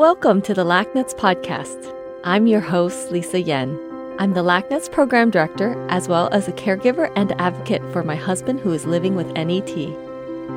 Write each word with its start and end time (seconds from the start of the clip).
Welcome 0.00 0.40
to 0.42 0.54
the 0.54 0.64
LACNETS 0.64 1.12
podcast. 1.12 1.94
I'm 2.24 2.46
your 2.46 2.62
host, 2.62 3.10
Lisa 3.10 3.38
Yen. 3.38 3.78
I'm 4.18 4.32
the 4.32 4.42
LACNETS 4.42 4.90
program 4.90 5.28
director, 5.30 5.76
as 5.90 6.08
well 6.08 6.30
as 6.32 6.48
a 6.48 6.52
caregiver 6.52 7.12
and 7.16 7.38
advocate 7.38 7.82
for 7.92 8.02
my 8.02 8.16
husband 8.16 8.60
who 8.60 8.72
is 8.72 8.86
living 8.86 9.14
with 9.14 9.26
NET. 9.34 9.68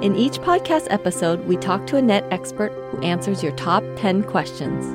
In 0.01 0.15
each 0.15 0.39
podcast 0.39 0.87
episode, 0.89 1.45
we 1.45 1.57
talk 1.57 1.85
to 1.87 1.97
a 1.97 2.01
NET 2.01 2.23
expert 2.31 2.71
who 2.89 3.01
answers 3.01 3.43
your 3.43 3.51
top 3.57 3.83
10 3.97 4.23
questions. 4.23 4.86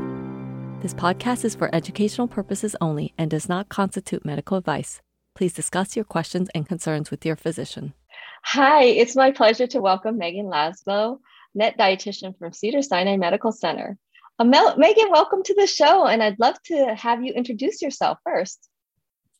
This 0.82 0.94
podcast 0.94 1.44
is 1.44 1.54
for 1.54 1.68
educational 1.74 2.26
purposes 2.26 2.74
only 2.80 3.12
and 3.18 3.30
does 3.30 3.50
not 3.50 3.68
constitute 3.68 4.24
medical 4.24 4.56
advice. 4.56 5.02
Please 5.34 5.52
discuss 5.52 5.94
your 5.94 6.06
questions 6.06 6.48
and 6.54 6.66
concerns 6.66 7.10
with 7.10 7.26
your 7.26 7.36
physician. 7.36 7.92
Hi, 8.44 8.84
it's 8.84 9.14
my 9.14 9.30
pleasure 9.30 9.66
to 9.66 9.82
welcome 9.82 10.18
Meghan 10.18 10.46
Laszlo, 10.46 11.18
NET 11.54 11.76
dietitian 11.76 12.38
from 12.38 12.54
Cedars-Sinai 12.54 13.18
Medical 13.18 13.52
Center. 13.52 13.98
Uh, 14.40 14.44
Mel- 14.44 14.76
Meghan, 14.76 15.10
welcome 15.10 15.42
to 15.42 15.54
the 15.54 15.66
show, 15.66 16.06
and 16.06 16.22
I'd 16.22 16.38
love 16.38 16.62
to 16.66 16.94
have 16.94 17.24
you 17.24 17.32
introduce 17.32 17.82
yourself 17.82 18.18
first. 18.24 18.68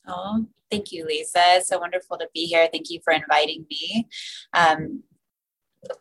Oh, 0.09 0.45
thank 0.73 0.91
you, 0.91 1.07
Lisa. 1.07 1.41
It's 1.57 1.69
so 1.69 1.79
wonderful 1.79 2.19
to 2.19 2.27
be 2.34 2.47
here. 2.47 2.69
Thank 2.73 2.91
you 2.91 2.98
for 3.05 3.12
inviting 3.12 3.65
me. 3.71 4.09
Um, 4.55 5.05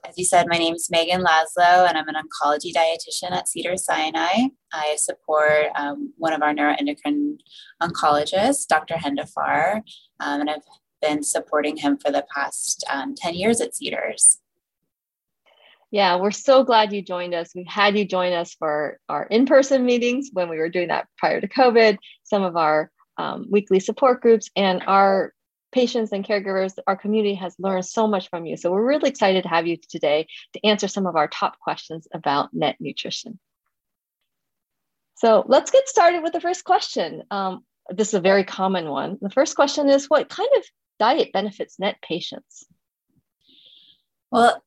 as 0.04 0.18
you 0.18 0.26
said, 0.26 0.48
my 0.50 0.58
name 0.58 0.74
is 0.74 0.90
Meghan 0.92 1.24
Laszlo, 1.24 1.88
and 1.88 1.96
I'm 1.96 2.08
an 2.08 2.16
oncology 2.16 2.74
dietitian 2.74 3.32
at 3.34 3.48
Cedars-Sinai. 3.48 4.48
I 4.74 4.96
support 4.98 5.68
um, 5.76 6.14
one 6.18 6.34
of 6.34 6.42
our 6.42 6.56
neuroendocrine 6.56 7.38
oncologists, 7.84 8.66
Dr. 8.66 8.96
Hendifar, 8.96 9.84
um, 10.20 10.42
and 10.42 10.50
I've 10.50 10.66
been 11.04 11.22
supporting 11.22 11.78
him 11.78 12.00
for 12.04 12.12
the 12.12 12.26
past 12.34 12.84
um, 12.92 13.14
10 13.14 13.36
years 13.36 13.62
at 13.62 13.76
Cedars. 13.76 14.40
Yeah, 15.92 16.18
we're 16.18 16.32
so 16.32 16.64
glad 16.64 16.92
you 16.92 17.02
joined 17.02 17.34
us. 17.34 17.52
We 17.56 17.64
had 17.64 17.98
you 17.98 18.06
join 18.06 18.34
us 18.34 18.54
for 18.56 19.00
our 19.08 19.24
in 19.24 19.46
person 19.46 19.86
meetings 19.86 20.30
when 20.34 20.50
we 20.50 20.58
were 20.58 20.70
doing 20.70 20.90
that 20.90 21.08
prior 21.18 21.40
to 21.40 21.48
COVID, 21.48 21.98
some 22.24 22.44
of 22.44 22.58
our 22.58 22.92
um, 23.18 23.48
weekly 23.50 23.80
support 23.80 24.22
groups, 24.22 24.50
and 24.56 24.84
our 24.86 25.34
patients 25.72 26.12
and 26.12 26.26
caregivers, 26.26 26.74
our 26.88 26.98
community 26.98 27.36
has 27.36 27.56
learned 27.60 27.86
so 27.86 28.08
much 28.08 28.30
from 28.30 28.46
you. 28.46 28.58
So 28.58 28.72
we're 28.72 28.86
really 28.86 29.10
excited 29.10 29.44
to 29.44 29.50
have 29.50 29.68
you 29.68 29.78
today 29.90 30.28
to 30.54 30.66
answer 30.66 30.88
some 30.88 31.08
of 31.08 31.16
our 31.16 31.28
top 31.28 31.58
questions 31.60 32.08
about 32.14 32.54
net 32.54 32.76
nutrition. 32.80 33.40
So 35.16 35.44
let's 35.48 35.72
get 35.72 35.88
started 35.88 36.22
with 36.22 36.34
the 36.34 36.42
first 36.42 36.64
question. 36.64 37.24
Um, 37.32 37.64
this 37.90 38.10
is 38.10 38.14
a 38.16 38.20
very 38.20 38.44
common 38.44 38.90
one. 38.90 39.18
The 39.22 39.30
first 39.30 39.56
question 39.56 39.90
is 39.90 40.10
What 40.10 40.30
kind 40.30 40.50
of 40.58 40.64
diet 41.00 41.32
benefits 41.32 41.80
net 41.80 41.96
patients? 42.02 42.66
Well, 44.32 44.62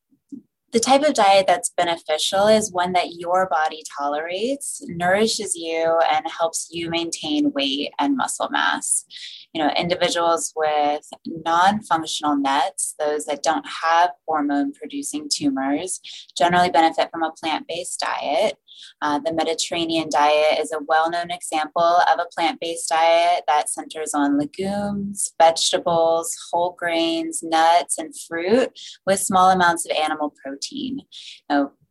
the 0.72 0.80
type 0.80 1.02
of 1.02 1.14
diet 1.14 1.46
that's 1.46 1.70
beneficial 1.70 2.46
is 2.46 2.72
one 2.72 2.92
that 2.92 3.14
your 3.18 3.48
body 3.48 3.82
tolerates, 3.98 4.82
nourishes 4.86 5.54
you, 5.54 5.98
and 6.10 6.24
helps 6.30 6.68
you 6.70 6.88
maintain 6.90 7.52
weight 7.52 7.92
and 7.98 8.16
muscle 8.16 8.48
mass. 8.50 9.04
You 9.52 9.62
know, 9.62 9.70
individuals 9.76 10.52
with 10.54 11.02
non 11.26 11.82
functional 11.82 12.36
nets, 12.36 12.94
those 12.98 13.24
that 13.24 13.42
don't 13.42 13.66
have 13.82 14.10
hormone 14.26 14.72
producing 14.72 15.28
tumors, 15.32 16.00
generally 16.36 16.70
benefit 16.70 17.08
from 17.10 17.22
a 17.22 17.32
plant 17.32 17.66
based 17.68 18.00
diet. 18.00 18.56
Uh, 19.02 19.18
the 19.18 19.32
Mediterranean 19.32 20.08
diet 20.10 20.58
is 20.60 20.72
a 20.72 20.82
well 20.86 21.10
known 21.10 21.30
example 21.30 21.82
of 21.82 22.18
a 22.18 22.26
plant 22.34 22.60
based 22.60 22.88
diet 22.88 23.44
that 23.46 23.68
centers 23.68 24.14
on 24.14 24.38
legumes, 24.38 25.32
vegetables, 25.40 26.36
whole 26.52 26.76
grains, 26.78 27.42
nuts, 27.42 27.98
and 27.98 28.14
fruit 28.28 28.70
with 29.06 29.20
small 29.20 29.50
amounts 29.50 29.84
of 29.84 29.96
animal 29.96 30.34
protein. 30.42 31.00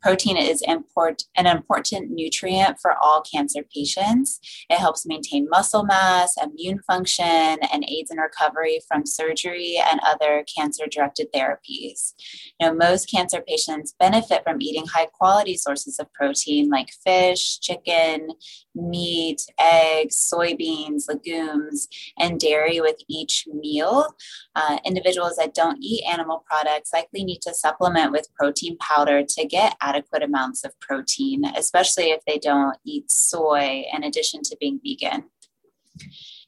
Protein 0.01 0.37
is 0.37 0.61
import, 0.65 1.23
an 1.35 1.45
important 1.45 2.11
nutrient 2.11 2.79
for 2.79 2.95
all 3.01 3.21
cancer 3.21 3.61
patients. 3.75 4.39
It 4.69 4.77
helps 4.77 5.05
maintain 5.05 5.47
muscle 5.49 5.83
mass, 5.83 6.35
immune 6.41 6.79
function, 6.87 7.25
and 7.25 7.85
aids 7.87 8.09
in 8.11 8.17
recovery 8.17 8.79
from 8.87 9.05
surgery 9.05 9.77
and 9.91 9.99
other 10.05 10.45
cancer 10.55 10.85
directed 10.89 11.27
therapies. 11.33 12.13
You 12.59 12.67
know, 12.67 12.73
most 12.73 13.11
cancer 13.11 13.41
patients 13.45 13.93
benefit 13.99 14.43
from 14.43 14.61
eating 14.61 14.85
high 14.85 15.07
quality 15.07 15.57
sources 15.57 15.99
of 15.99 16.11
protein 16.13 16.69
like 16.69 16.89
fish, 17.03 17.59
chicken, 17.59 18.29
meat, 18.75 19.41
eggs, 19.59 20.15
soybeans, 20.33 21.07
legumes, 21.07 21.87
and 22.17 22.39
dairy 22.39 22.79
with 22.79 22.97
each 23.07 23.47
meal. 23.53 24.15
Uh, 24.55 24.77
individuals 24.85 25.35
that 25.37 25.53
don't 25.53 25.77
eat 25.81 26.03
animal 26.09 26.43
products 26.45 26.93
likely 26.93 27.23
need 27.23 27.41
to 27.41 27.53
supplement 27.53 28.11
with 28.11 28.33
protein 28.35 28.77
powder 28.77 29.23
to 29.23 29.45
get 29.45 29.75
adequate 29.89 30.23
amounts 30.23 30.63
of 30.63 30.79
protein, 30.79 31.43
especially 31.55 32.11
if 32.11 32.21
they 32.25 32.37
don't 32.37 32.77
eat 32.85 33.09
soy 33.09 33.83
in 33.93 34.03
addition 34.03 34.41
to 34.43 34.57
being 34.59 34.79
vegan. 34.83 35.25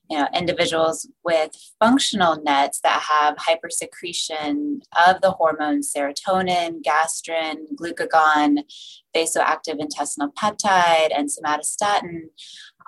You 0.10 0.18
know, 0.18 0.28
individuals 0.36 1.10
with 1.24 1.52
functional 1.80 2.42
nets 2.44 2.82
that 2.84 3.02
have 3.10 3.38
hypersecretion 3.38 4.82
of 5.08 5.22
the 5.22 5.32
hormones 5.32 5.94
serotonin, 5.94 6.82
gastrin, 6.84 7.56
glucagon, 7.80 8.58
vasoactive 9.16 9.80
intestinal 9.80 10.30
peptide, 10.32 11.12
and 11.18 11.30
somatostatin 11.30 12.24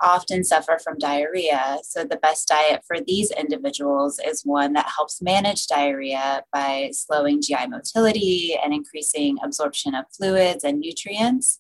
often 0.02 0.44
suffer 0.44 0.80
from 0.84 0.98
diarrhea. 0.98 1.78
So, 1.84 2.04
the 2.04 2.18
best 2.18 2.48
diet 2.48 2.82
for 2.88 2.98
these 3.00 3.32
individuals 3.32 4.20
is 4.26 4.42
one 4.44 4.74
that 4.74 4.92
helps 4.96 5.22
manage 5.22 5.68
diarrhea 5.68 6.44
by 6.52 6.90
slowing 6.92 7.42
GI 7.42 7.68
motility 7.68 8.58
and 8.64 8.74
increasing 8.74 9.38
absorption 9.44 9.96
of 9.96 10.06
fluids 10.16 10.64
and 10.64 10.80
nutrients. 10.80 11.60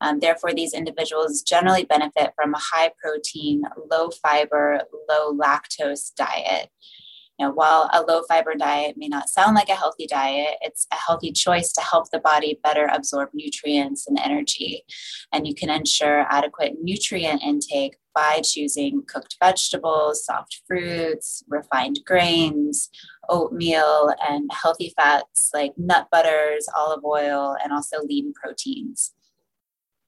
Um, 0.00 0.20
therefore, 0.20 0.52
these 0.54 0.72
individuals 0.72 1.42
generally 1.42 1.84
benefit 1.84 2.32
from 2.34 2.54
a 2.54 2.58
high 2.58 2.92
protein, 3.02 3.62
low 3.90 4.10
fiber, 4.10 4.82
low 5.08 5.34
lactose 5.34 6.14
diet. 6.14 6.68
You 7.40 7.46
know, 7.46 7.52
while 7.52 7.88
a 7.94 8.02
low 8.02 8.20
fiber 8.28 8.54
diet 8.54 8.96
may 8.98 9.08
not 9.08 9.30
sound 9.30 9.54
like 9.54 9.70
a 9.70 9.74
healthy 9.74 10.06
diet, 10.06 10.58
it's 10.60 10.86
a 10.92 10.96
healthy 10.96 11.32
choice 11.32 11.72
to 11.72 11.80
help 11.80 12.10
the 12.10 12.18
body 12.18 12.60
better 12.62 12.84
absorb 12.92 13.30
nutrients 13.32 14.06
and 14.06 14.18
energy. 14.18 14.84
And 15.32 15.46
you 15.46 15.54
can 15.54 15.70
ensure 15.70 16.26
adequate 16.28 16.74
nutrient 16.82 17.42
intake 17.42 17.96
by 18.14 18.42
choosing 18.44 19.04
cooked 19.08 19.36
vegetables, 19.42 20.26
soft 20.26 20.60
fruits, 20.68 21.42
refined 21.48 22.00
grains, 22.04 22.90
oatmeal, 23.30 24.14
and 24.28 24.50
healthy 24.52 24.92
fats 24.94 25.48
like 25.54 25.72
nut 25.78 26.08
butters, 26.12 26.68
olive 26.76 27.06
oil, 27.06 27.56
and 27.64 27.72
also 27.72 28.02
lean 28.02 28.34
proteins. 28.34 29.14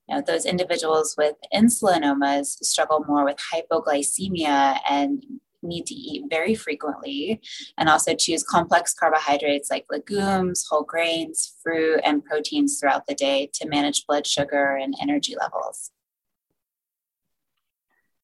Now, 0.07 0.21
those 0.21 0.45
individuals 0.45 1.15
with 1.17 1.37
insulinomas 1.55 2.63
struggle 2.63 3.07
more 3.09 3.25
with 3.25 3.39
hypoglycemia 3.55 4.81
and 4.87 5.25
need 5.63 5.87
to 5.87 5.95
eat 5.95 6.25
very 6.29 6.55
frequently 6.55 7.41
and 7.79 7.89
also 7.89 8.15
choose 8.15 8.43
complex 8.43 8.95
carbohydrates 8.95 9.71
like 9.71 9.87
legumes, 9.91 10.67
whole 10.69 10.83
grains, 10.83 11.57
fruit, 11.63 12.01
and 12.05 12.25
proteins 12.25 12.79
throughout 12.79 13.07
the 13.07 13.15
day 13.15 13.51
to 13.55 13.69
manage 13.69 14.07
blood 14.07 14.27
sugar 14.27 14.77
and 14.77 14.95
energy 15.01 15.35
levels. 15.39 15.91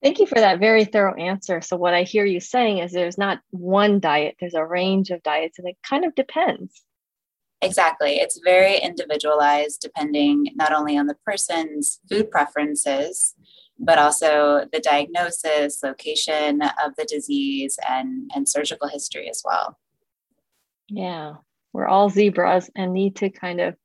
Thank 0.03 0.21
you 0.21 0.26
for 0.26 0.37
that 0.37 0.60
very 0.60 0.84
thorough 0.84 1.15
answer. 1.15 1.60
So, 1.60 1.76
what 1.76 1.93
I 1.93 2.04
hear 2.04 2.25
you 2.25 2.38
saying 2.38 2.78
is 2.78 2.93
there's 2.93 3.19
not 3.19 3.41
one 3.50 3.99
diet, 3.99 4.37
there's 4.38 4.55
a 4.55 4.65
range 4.65 5.10
of 5.10 5.22
diets, 5.25 5.59
and 5.59 5.69
it 5.69 5.76
kind 5.82 6.05
of 6.05 6.15
depends. 6.15 6.84
Exactly. 7.60 8.20
It's 8.20 8.41
very 8.44 8.78
individualized 8.78 9.81
depending 9.81 10.47
not 10.55 10.72
only 10.72 10.97
on 10.97 11.06
the 11.06 11.16
person's 11.26 11.99
food 12.09 12.31
preferences, 12.31 13.34
but 13.78 13.98
also 13.98 14.66
the 14.72 14.80
diagnosis, 14.80 15.82
location 15.82 16.62
of 16.62 16.96
the 16.96 17.04
disease, 17.04 17.78
and, 17.88 18.30
and 18.34 18.48
surgical 18.48 18.88
history 18.88 19.28
as 19.28 19.42
well. 19.44 19.78
Yeah, 20.88 21.34
we're 21.72 21.86
all 21.86 22.10
zebras 22.10 22.70
and 22.74 22.92
need 22.92 23.16
to 23.16 23.30
kind 23.30 23.60
of 23.60 23.76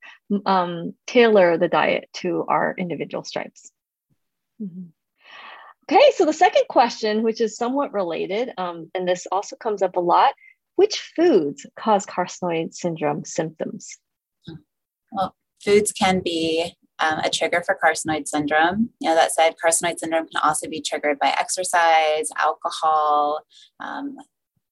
um, 0.46 0.94
tailor 1.06 1.58
the 1.58 1.68
diet 1.68 2.10
to 2.14 2.46
our 2.48 2.76
individual 2.78 3.24
stripes. 3.24 3.72
Mm-hmm. 4.62 4.86
Okay, 5.92 6.12
so 6.16 6.26
the 6.26 6.34
second 6.34 6.64
question, 6.70 7.24
which 7.24 7.42
is 7.42 7.58
somewhat 7.58 7.94
related, 7.94 8.52
um, 8.58 8.90
and 8.96 9.08
this 9.08 9.28
also 9.32 9.58
comes 9.58 9.82
up 9.82 9.98
a 9.98 10.00
lot 10.00 10.34
which 10.76 11.14
foods 11.16 11.66
cause 11.78 12.06
carcinoid 12.06 12.74
syndrome 12.74 13.26
symptoms? 13.26 13.98
Well, 15.12 15.36
foods 15.64 15.92
can 15.92 16.22
be 16.22 16.76
um, 17.00 17.20
a 17.20 17.30
trigger 17.30 17.64
for 17.66 17.78
carcinoid 17.84 18.28
syndrome. 18.28 18.90
You 19.00 19.10
know, 19.10 19.16
that 19.16 19.34
said, 19.34 19.56
carcinoid 19.64 20.00
syndrome 20.00 20.28
can 20.28 20.42
also 20.44 20.70
be 20.70 20.82
triggered 20.82 21.20
by 21.20 21.36
exercise, 21.38 22.30
alcohol, 22.38 23.42
um, 23.80 24.16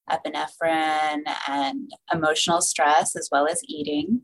epinephrine, 0.09 1.21
and 1.47 1.91
emotional 2.13 2.61
stress, 2.61 3.15
as 3.15 3.29
well 3.31 3.47
as 3.47 3.61
eating. 3.67 4.21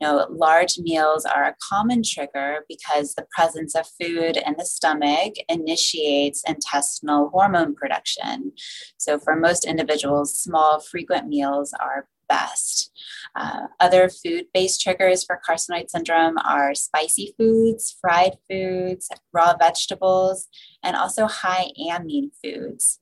You 0.00 0.06
know, 0.06 0.26
large 0.30 0.78
meals 0.78 1.24
are 1.24 1.44
a 1.44 1.56
common 1.68 2.02
trigger 2.04 2.64
because 2.68 3.14
the 3.14 3.26
presence 3.34 3.74
of 3.74 3.88
food 4.00 4.36
in 4.36 4.54
the 4.56 4.64
stomach 4.64 5.34
initiates 5.48 6.44
intestinal 6.46 7.30
hormone 7.30 7.74
production. 7.74 8.52
So, 8.96 9.18
for 9.18 9.34
most 9.34 9.64
individuals, 9.64 10.38
small, 10.38 10.78
frequent 10.78 11.26
meals 11.26 11.74
are 11.80 12.06
best. 12.28 12.90
Uh, 13.34 13.66
other 13.80 14.08
food 14.08 14.46
based 14.52 14.80
triggers 14.80 15.24
for 15.24 15.40
carcinoid 15.48 15.90
syndrome 15.90 16.36
are 16.38 16.74
spicy 16.74 17.34
foods, 17.38 17.96
fried 18.00 18.36
foods, 18.50 19.08
raw 19.32 19.54
vegetables, 19.56 20.48
and 20.82 20.96
also 20.96 21.26
high 21.26 21.70
amine 21.90 22.30
foods. 22.42 23.00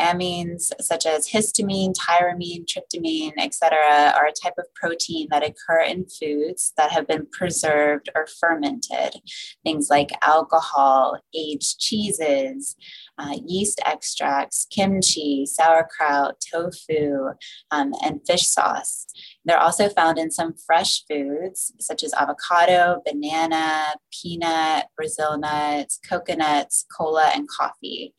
Amines 0.00 0.70
such 0.80 1.06
as 1.06 1.28
histamine, 1.28 1.92
tyramine, 1.92 2.64
tryptamine, 2.64 3.32
etc., 3.36 4.12
are 4.16 4.26
a 4.26 4.32
type 4.32 4.54
of 4.56 4.72
protein 4.74 5.26
that 5.30 5.42
occur 5.42 5.80
in 5.80 6.06
foods 6.06 6.72
that 6.76 6.92
have 6.92 7.08
been 7.08 7.26
preserved 7.32 8.08
or 8.14 8.28
fermented. 8.40 9.20
Things 9.64 9.88
like 9.90 10.12
alcohol, 10.22 11.18
aged 11.34 11.80
cheeses, 11.80 12.76
uh, 13.18 13.36
yeast 13.44 13.80
extracts, 13.84 14.66
kimchi, 14.70 15.46
sauerkraut, 15.46 16.36
tofu, 16.52 17.30
um, 17.70 17.92
and 18.04 18.20
fish 18.26 18.46
sauce. 18.46 19.06
They're 19.44 19.58
also 19.58 19.88
found 19.88 20.18
in 20.18 20.30
some 20.30 20.54
fresh 20.66 21.04
foods 21.06 21.72
such 21.80 22.04
as 22.04 22.14
avocado, 22.14 23.02
banana, 23.04 23.94
peanut, 24.12 24.86
Brazil 24.96 25.38
nuts, 25.38 25.98
coconuts, 26.08 26.84
cola, 26.96 27.30
and 27.34 27.48
coffee. 27.48 28.14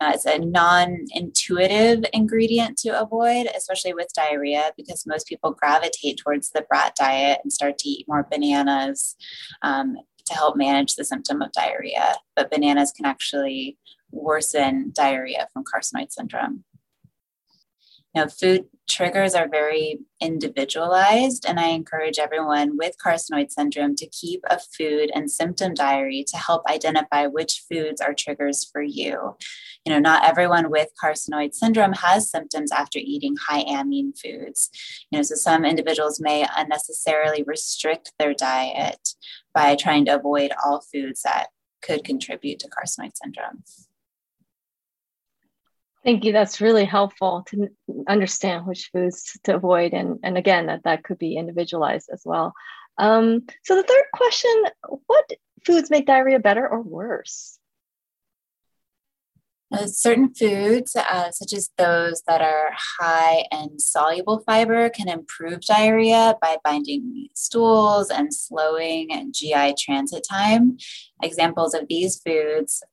Uh, 0.00 0.12
it's 0.14 0.26
a 0.26 0.38
non 0.38 1.06
intuitive 1.12 2.04
ingredient 2.12 2.76
to 2.76 2.90
avoid, 2.90 3.46
especially 3.56 3.94
with 3.94 4.12
diarrhea, 4.14 4.70
because 4.76 5.06
most 5.06 5.26
people 5.26 5.52
gravitate 5.52 6.18
towards 6.18 6.50
the 6.50 6.62
brat 6.68 6.94
diet 6.94 7.40
and 7.42 7.52
start 7.52 7.78
to 7.78 7.88
eat 7.88 8.04
more 8.06 8.26
bananas 8.30 9.16
um, 9.62 9.96
to 10.26 10.34
help 10.34 10.56
manage 10.56 10.96
the 10.96 11.04
symptom 11.04 11.40
of 11.40 11.50
diarrhea. 11.52 12.14
But 12.34 12.50
bananas 12.50 12.92
can 12.94 13.06
actually 13.06 13.78
worsen 14.16 14.92
diarrhea 14.94 15.48
from 15.52 15.64
carcinoid 15.64 16.10
syndrome 16.10 16.64
Now, 18.14 18.28
food 18.28 18.66
triggers 18.88 19.34
are 19.34 19.48
very 19.48 19.98
individualized, 20.20 21.44
and 21.46 21.60
I 21.60 21.66
encourage 21.68 22.18
everyone 22.18 22.78
with 22.78 22.96
carcinoid 23.04 23.50
syndrome 23.50 23.94
to 23.96 24.06
keep 24.06 24.40
a 24.48 24.58
food 24.58 25.10
and 25.14 25.30
symptom 25.30 25.74
diary 25.74 26.24
to 26.28 26.36
help 26.38 26.62
identify 26.66 27.26
which 27.26 27.64
foods 27.70 28.00
are 28.00 28.14
triggers 28.14 28.64
for 28.64 28.80
you. 28.80 29.36
You 29.84 29.92
know, 29.92 29.98
not 29.98 30.24
everyone 30.26 30.70
with 30.70 30.88
carcinoid 31.02 31.54
syndrome 31.54 31.92
has 31.92 32.30
symptoms 32.30 32.72
after 32.72 32.98
eating 32.98 33.36
high 33.36 33.64
amine 33.68 34.14
foods. 34.14 34.70
You 35.10 35.18
know, 35.18 35.22
so 35.22 35.34
some 35.34 35.64
individuals 35.64 36.20
may 36.20 36.46
unnecessarily 36.56 37.44
restrict 37.46 38.12
their 38.18 38.34
diet 38.34 39.10
by 39.52 39.76
trying 39.76 40.06
to 40.06 40.16
avoid 40.16 40.52
all 40.64 40.80
foods 40.80 41.22
that 41.22 41.48
could 41.82 42.02
contribute 42.02 42.58
to 42.60 42.68
carcinoid 42.68 43.12
syndrome. 43.14 43.62
Thank 46.06 46.24
you. 46.24 46.32
That's 46.32 46.60
really 46.60 46.84
helpful 46.84 47.44
to 47.48 47.68
understand 48.06 48.64
which 48.64 48.90
foods 48.92 49.36
to 49.42 49.56
avoid. 49.56 49.92
And, 49.92 50.20
and 50.22 50.38
again, 50.38 50.66
that, 50.66 50.84
that 50.84 51.02
could 51.02 51.18
be 51.18 51.36
individualized 51.36 52.10
as 52.12 52.22
well. 52.24 52.54
Um, 52.96 53.44
so 53.64 53.74
the 53.74 53.82
third 53.82 54.04
question, 54.14 54.52
what 55.06 55.28
foods 55.66 55.90
make 55.90 56.06
diarrhea 56.06 56.38
better 56.38 56.66
or 56.66 56.80
worse? 56.80 57.58
Uh, 59.72 59.88
certain 59.88 60.32
foods, 60.32 60.94
uh, 60.94 61.32
such 61.32 61.52
as 61.52 61.70
those 61.76 62.22
that 62.28 62.40
are 62.40 62.70
high 63.00 63.44
in 63.50 63.80
soluble 63.80 64.44
fiber, 64.46 64.88
can 64.88 65.08
improve 65.08 65.62
diarrhea 65.62 66.36
by 66.40 66.56
binding 66.62 67.26
stools 67.34 68.10
and 68.10 68.32
slowing 68.32 69.08
GI 69.32 69.74
transit 69.76 70.24
time. 70.30 70.78
Examples 71.20 71.74
of 71.74 71.88
these 71.88 72.20
foods 72.24 72.84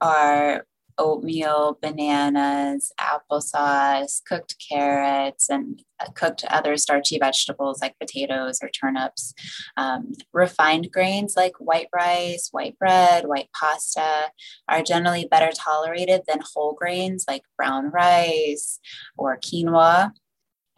are 0.00 0.64
oatmeal, 0.98 1.78
bananas, 1.80 2.92
applesauce, 3.00 4.22
cooked 4.24 4.56
carrots, 4.68 5.48
and 5.48 5.82
uh, 6.00 6.10
cooked 6.14 6.44
other 6.48 6.76
starchy 6.76 7.18
vegetables 7.18 7.80
like 7.80 7.98
potatoes 7.98 8.58
or 8.62 8.68
turnips. 8.68 9.34
Um, 9.76 10.12
refined 10.32 10.90
grains 10.92 11.34
like 11.36 11.54
white 11.58 11.88
rice, 11.94 12.48
white 12.50 12.78
bread, 12.78 13.26
white 13.26 13.48
pasta 13.58 14.30
are 14.68 14.82
generally 14.82 15.26
better 15.30 15.50
tolerated 15.54 16.22
than 16.26 16.40
whole 16.54 16.74
grains 16.74 17.24
like 17.28 17.42
brown 17.56 17.90
rice 17.90 18.80
or 19.16 19.38
quinoa. 19.38 20.12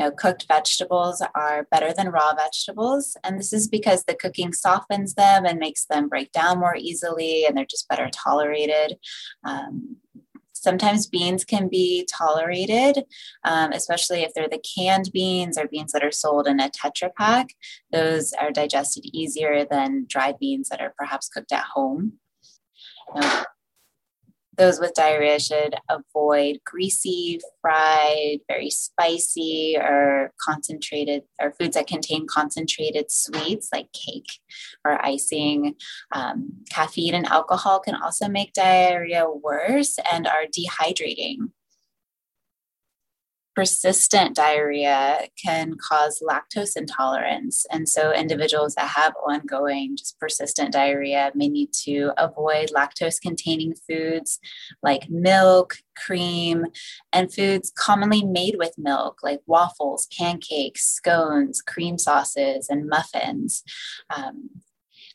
Know, 0.01 0.11
cooked 0.11 0.47
vegetables 0.49 1.23
are 1.37 1.69
better 1.71 1.93
than 1.93 2.09
raw 2.09 2.35
vegetables. 2.35 3.17
And 3.23 3.39
this 3.39 3.53
is 3.53 3.69
because 3.69 4.03
the 4.05 4.17
cooking 4.17 4.53
softens 4.53 5.15
them 5.15 5.47
and 5.47 5.61
makes 5.61 5.85
them 5.85 6.09
break 6.09 6.33
down 6.33 6.59
more 6.59 6.75
easily, 6.77 7.47
and 7.47 7.57
they're 7.57 7.65
just 7.65 7.89
better 7.89 8.11
tolerated. 8.13 8.99
Um, 9.45 9.99
sometimes 10.65 11.07
beans 11.07 11.45
can 11.45 11.69
be 11.69 12.09
tolerated, 12.13 13.05
um, 13.45 13.71
especially 13.73 14.23
if 14.23 14.35
they're 14.35 14.49
the 14.49 14.65
canned 14.77 15.11
beans 15.13 15.57
or 15.57 15.69
beans 15.69 15.93
that 15.93 16.03
are 16.03 16.11
sold 16.11 16.49
in 16.49 16.59
a 16.59 16.71
Tetra 16.71 17.11
Pak. 17.17 17.51
Those 17.93 18.33
are 18.33 18.51
digested 18.51 19.05
easier 19.13 19.65
than 19.65 20.07
dried 20.09 20.39
beans 20.41 20.69
that 20.71 20.81
are 20.81 20.95
perhaps 20.99 21.29
cooked 21.29 21.53
at 21.53 21.65
home. 21.75 22.15
Those 24.57 24.81
with 24.81 24.95
diarrhea 24.95 25.39
should 25.41 25.75
avoid 25.89 26.61
greasy, 26.65 27.41
fried, 27.61 28.39
very 28.49 28.71
spicy, 28.71 29.77
or 29.79 30.33
concentrated, 30.41 31.23
or 31.41 31.53
foods 31.53 31.75
that 31.77 31.87
contain 31.87 32.27
concentrated 32.27 33.11
sweets 33.11 33.69
like 33.73 33.93
cake 33.93 34.41
or 34.85 35.05
icing. 35.05 35.75
Um, 36.13 36.51
caffeine 36.71 37.15
and 37.15 37.27
alcohol 37.27 37.81
can 37.81 37.95
also 37.95 38.29
make 38.29 38.53
diarrhea 38.53 39.27
worse 39.29 39.99
and 40.13 40.27
are 40.27 40.45
dehydrating 40.47 41.51
persistent 43.55 44.35
diarrhea 44.35 45.29
can 45.43 45.77
cause 45.77 46.23
lactose 46.23 46.77
intolerance. 46.77 47.67
And 47.71 47.89
so, 47.89 48.13
individuals 48.13 48.75
that 48.75 48.89
have 48.89 49.15
ongoing, 49.27 49.97
just 49.97 50.19
persistent 50.19 50.73
diarrhea 50.73 51.33
may 51.35 51.49
need 51.49 51.73
to 51.85 52.13
avoid 52.17 52.71
lactose 52.71 53.21
containing 53.21 53.75
foods 53.75 54.41
like 54.83 55.09
milk, 55.09 55.77
cream, 55.97 56.67
and 57.13 57.33
foods 57.33 57.73
commonly 57.77 58.25
made 58.25 58.57
with 58.59 58.75
milk, 58.77 59.21
like 59.23 59.41
waffles, 59.47 60.09
pancakes, 60.19 60.87
scones, 60.87 61.61
cream 61.61 61.99
sauces, 61.99 62.69
and 62.69 62.89
muffins. 62.89 63.63
Um, 64.15 64.51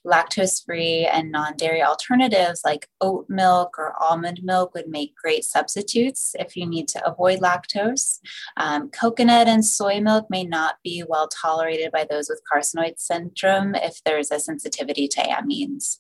lactose 0.06 0.64
free 0.64 1.06
and 1.06 1.32
non 1.32 1.56
dairy 1.58 1.84
alternatives 1.84 2.62
like 2.64 2.88
oat 3.02 3.26
milk 3.30 3.76
or 3.78 3.94
almond 4.02 4.42
milk 4.44 4.74
would 4.74 4.88
make 4.88 5.16
great 5.16 5.44
substitutes 5.44 6.36
if 6.40 6.56
you 6.56 6.66
need 6.66 6.88
to 6.90 7.06
avoid 7.06 7.40
lactose. 7.40 8.20
Um, 8.58 8.90
coconut 8.90 9.48
and 9.48 9.66
soy 9.66 10.00
milk 10.00 10.28
may 10.30 10.44
not 10.44 10.76
be 10.84 11.04
well 11.08 11.28
tolerated 11.28 11.92
by 11.92 12.06
those 12.10 12.30
with 12.30 12.42
carcinoid 12.52 13.00
syndrome 13.00 13.76
if 13.76 14.02
there's 14.06 14.32
a 14.32 14.40
sensitivity 14.40 15.08
to 15.10 15.22
amines. 15.22 15.98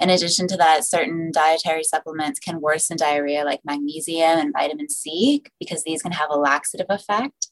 In 0.00 0.10
addition 0.10 0.48
to 0.48 0.56
that, 0.56 0.84
certain 0.84 1.30
dietary 1.32 1.84
supplements 1.84 2.40
can 2.40 2.60
worsen 2.60 2.96
diarrhea, 2.96 3.44
like 3.44 3.60
magnesium 3.64 4.38
and 4.38 4.52
vitamin 4.52 4.88
C, 4.88 5.44
because 5.60 5.84
these 5.84 6.02
can 6.02 6.10
have 6.10 6.28
a 6.28 6.36
laxative 6.36 6.86
effect. 6.88 7.48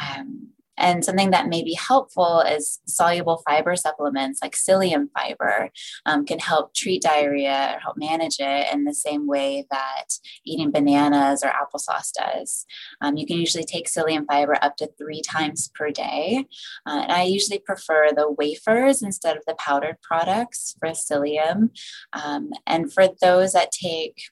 Um, 0.00 0.48
and 0.80 1.04
something 1.04 1.30
that 1.30 1.48
may 1.48 1.62
be 1.62 1.74
helpful 1.74 2.40
is 2.40 2.80
soluble 2.86 3.42
fiber 3.46 3.76
supplements 3.76 4.40
like 4.42 4.56
psyllium 4.56 5.08
fiber 5.16 5.70
um, 6.06 6.24
can 6.24 6.38
help 6.38 6.74
treat 6.74 7.02
diarrhea 7.02 7.74
or 7.74 7.80
help 7.80 7.96
manage 7.96 8.36
it 8.40 8.72
in 8.72 8.84
the 8.84 8.94
same 8.94 9.26
way 9.26 9.66
that 9.70 10.06
eating 10.44 10.70
bananas 10.70 11.44
or 11.44 11.50
applesauce 11.50 12.10
does. 12.12 12.66
Um, 13.00 13.16
you 13.16 13.26
can 13.26 13.36
usually 13.36 13.64
take 13.64 13.88
psyllium 13.88 14.26
fiber 14.26 14.56
up 14.62 14.76
to 14.76 14.90
three 14.98 15.20
times 15.20 15.70
per 15.74 15.90
day. 15.90 16.46
Uh, 16.86 17.00
and 17.02 17.12
I 17.12 17.22
usually 17.22 17.58
prefer 17.58 18.10
the 18.10 18.30
wafers 18.30 19.02
instead 19.02 19.36
of 19.36 19.44
the 19.46 19.54
powdered 19.54 20.00
products 20.02 20.74
for 20.80 20.88
psyllium. 20.88 21.70
Um, 22.12 22.50
and 22.66 22.92
for 22.92 23.08
those 23.20 23.52
that 23.52 23.72
take 23.72 24.22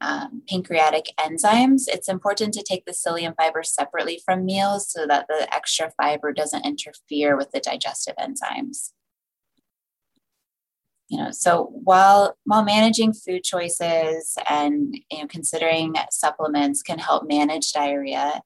um, 0.00 0.42
pancreatic 0.48 1.06
enzymes, 1.18 1.84
it's 1.86 2.08
important 2.08 2.52
to 2.54 2.62
take 2.62 2.84
the 2.84 2.92
psyllium 2.92 3.34
fiber 3.36 3.62
separately 3.62 4.20
from 4.24 4.44
meals 4.44 4.90
so 4.90 5.06
that 5.06 5.26
the 5.28 5.48
extra 5.54 5.90
fiber 6.00 6.32
doesn't 6.32 6.66
interfere 6.66 7.36
with 7.36 7.50
the 7.52 7.60
digestive 7.60 8.14
enzymes 8.16 8.92
you 11.08 11.18
know 11.18 11.30
so 11.30 11.70
while 11.84 12.36
while 12.44 12.64
managing 12.64 13.12
food 13.12 13.44
choices 13.44 14.36
and 14.48 14.96
you 15.10 15.18
know 15.18 15.26
considering 15.28 15.94
supplements 16.10 16.82
can 16.82 16.98
help 16.98 17.28
manage 17.28 17.72
diarrhea 17.72 18.42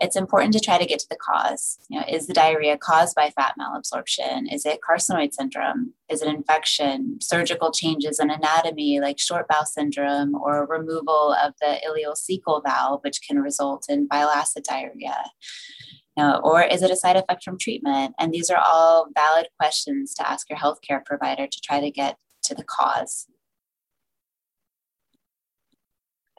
it's 0.00 0.16
important 0.16 0.52
to 0.52 0.60
try 0.60 0.76
to 0.76 0.86
get 0.86 0.98
to 0.98 1.06
the 1.08 1.16
cause. 1.16 1.78
You 1.88 2.00
know 2.00 2.06
is 2.08 2.26
the 2.26 2.34
diarrhea 2.34 2.76
caused 2.76 3.14
by 3.14 3.30
fat 3.30 3.54
malabsorption? 3.58 4.52
Is 4.52 4.66
it 4.66 4.80
carcinoid 4.88 5.32
syndrome? 5.32 5.92
Is 6.08 6.20
it 6.20 6.28
infection? 6.28 7.18
Surgical 7.20 7.70
changes 7.70 8.18
in 8.18 8.30
anatomy 8.30 9.00
like 9.00 9.18
short 9.18 9.46
bowel 9.48 9.64
syndrome 9.64 10.34
or 10.34 10.66
removal 10.66 11.36
of 11.42 11.54
the 11.60 11.80
ileocecal 11.86 12.62
valve 12.64 13.00
which 13.04 13.20
can 13.26 13.38
result 13.38 13.86
in 13.88 14.06
bile 14.06 14.28
acid 14.28 14.64
diarrhea 14.64 15.24
know, 16.22 16.40
or 16.42 16.62
is 16.62 16.82
it 16.82 16.90
a 16.90 16.96
side 16.96 17.16
effect 17.16 17.42
from 17.42 17.58
treatment? 17.58 18.14
And 18.18 18.32
these 18.32 18.50
are 18.50 18.62
all 18.62 19.08
valid 19.14 19.48
questions 19.58 20.14
to 20.14 20.28
ask 20.28 20.48
your 20.48 20.58
healthcare 20.58 21.04
provider 21.04 21.46
to 21.46 21.60
try 21.62 21.80
to 21.80 21.90
get 21.90 22.16
to 22.44 22.54
the 22.54 22.64
cause. 22.64 23.26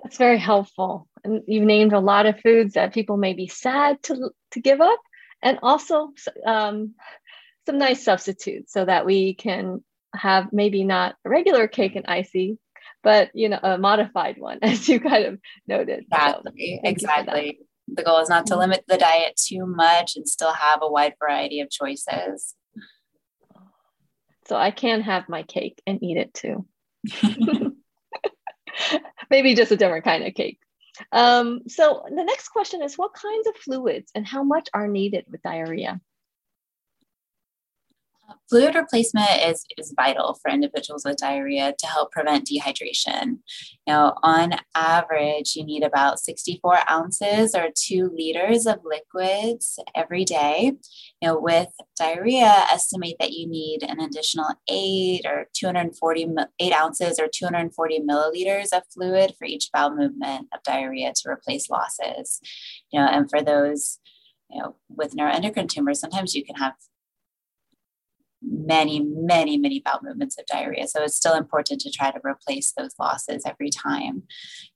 That's 0.04 0.18
very 0.18 0.38
helpful. 0.38 1.08
And 1.24 1.42
you've 1.48 1.64
named 1.64 1.94
a 1.94 2.00
lot 2.00 2.28
of 2.28 2.40
foods 2.40 2.76
that 2.76 2.94
people 2.94 3.18
may 3.18 3.34
be 3.34 3.48
sad 3.48 4.02
to, 4.04 4.30
to 4.52 4.60
give 4.62 4.80
up, 4.80 5.00
and 5.42 5.60
also 5.62 6.14
um, 6.46 6.94
some 7.66 7.78
nice 7.78 8.04
substitutes 8.04 8.72
so 8.72 8.86
that 8.86 9.06
we 9.06 9.34
can 9.34 9.84
have 10.16 10.54
maybe 10.54 10.84
not 10.84 11.16
a 11.26 11.30
regular 11.30 11.68
cake 11.68 11.96
and 11.96 12.06
icy, 12.08 12.58
but 13.04 13.32
you 13.34 13.50
know 13.50 13.60
a 13.62 13.78
modified 13.78 14.38
one, 14.38 14.60
as 14.62 14.88
you 14.88 15.00
kind 15.00 15.26
of 15.26 15.40
noted. 15.68 16.06
Exactly. 16.12 16.80
So 16.84 16.90
exactly. 16.90 17.60
The 17.88 18.04
goal 18.04 18.20
is 18.20 18.30
not 18.30 18.48
to 18.48 18.54
mm-hmm. 18.54 18.62
limit 18.62 18.86
the 18.88 18.98
diet 18.98 19.36
too 19.36 19.66
much 19.66 20.16
and 20.16 20.28
still 20.28 20.54
have 20.54 20.80
a 20.82 20.90
wide 20.90 21.14
variety 21.20 21.62
of 21.62 21.70
choices. 21.70 22.56
So 24.48 24.56
I 24.56 24.72
can 24.72 25.02
have 25.02 25.30
my 25.30 25.44
cake 25.44 25.82
and 25.88 26.04
eat 26.04 26.18
it 26.18 26.34
too. 26.34 26.66
maybe 29.30 29.56
just 29.56 29.72
a 29.72 29.78
different 29.78 30.04
kind 30.04 30.26
of 30.26 30.34
cake. 30.34 30.60
Um, 31.12 31.62
so 31.68 32.04
the 32.08 32.24
next 32.24 32.50
question 32.50 32.82
is 32.82 32.98
what 32.98 33.14
kinds 33.14 33.48
of 33.48 33.56
fluids 33.58 34.12
and 34.16 34.26
how 34.26 34.44
much 34.44 34.70
are 34.74 34.88
needed 34.88 35.26
with 35.30 35.42
diarrhea? 35.42 36.00
Fluid 38.50 38.76
replacement 38.76 39.42
is, 39.44 39.66
is 39.78 39.94
vital 39.96 40.38
for 40.42 40.52
individuals 40.52 41.04
with 41.06 41.18
diarrhea 41.18 41.74
to 41.78 41.88
help 41.88 42.12
prevent 42.12 42.48
dehydration. 42.48 43.40
Know, 43.88 44.14
on 44.24 44.54
average, 44.76 45.56
you 45.56 45.66
need 45.66 45.84
about 45.84 46.20
64 46.20 46.90
ounces 46.90 47.56
or 47.56 47.70
two 47.76 48.12
liters 48.16 48.66
of 48.66 48.80
liquids 48.84 49.80
every 49.96 50.26
day. 50.26 50.74
You 51.22 51.28
know, 51.28 51.40
with 51.40 51.70
diarrhea, 51.98 52.66
estimate 52.72 53.16
that 53.20 53.32
you 53.32 53.48
need 53.48 53.84
an 53.84 54.00
additional 54.00 54.50
eight 54.70 55.22
or 55.26 55.48
240 55.54 56.36
eight 56.60 56.74
ounces 56.74 57.20
or 57.20 57.28
240 57.28 58.00
milliliters 58.02 58.74
of 58.74 58.84
fluid 58.94 59.34
for 59.38 59.46
each 59.46 59.70
bowel 59.74 59.96
movement 59.96 60.48
of 60.54 60.64
diarrhea 60.64 61.14
to 61.16 61.30
replace 61.30 61.70
losses. 61.70 62.40
You 62.92 63.00
know, 63.00 63.08
and 63.08 63.30
for 63.30 63.42
those 63.42 64.00
you 64.50 64.62
know, 64.62 64.76
with 64.90 65.16
neuroendocrine 65.16 65.70
tumors, 65.70 66.00
sometimes 66.00 66.36
you 66.36 66.46
can 66.46 66.56
have 66.56 66.74
many, 68.48 69.00
many, 69.00 69.58
many 69.58 69.80
bowel 69.80 70.00
movements 70.04 70.38
of 70.38 70.46
diarrhea. 70.46 70.88
So 70.88 71.04
it's 71.04 71.16
still 71.16 71.36
important 71.36 71.82
to 71.82 71.92
try 71.92 72.12
to 72.12 72.20
replace 72.24 72.74
those 72.78 72.94
losses 73.00 73.44
every 73.46 73.70
time. 73.70 74.24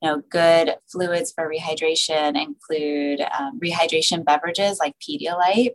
You 0.01 0.09
know, 0.09 0.21
good 0.29 0.75
fluids 0.91 1.31
for 1.31 1.49
rehydration 1.49 2.41
include 2.41 3.21
um, 3.21 3.59
rehydration 3.59 4.25
beverages 4.25 4.79
like 4.79 4.95
Pedialyte 4.99 5.71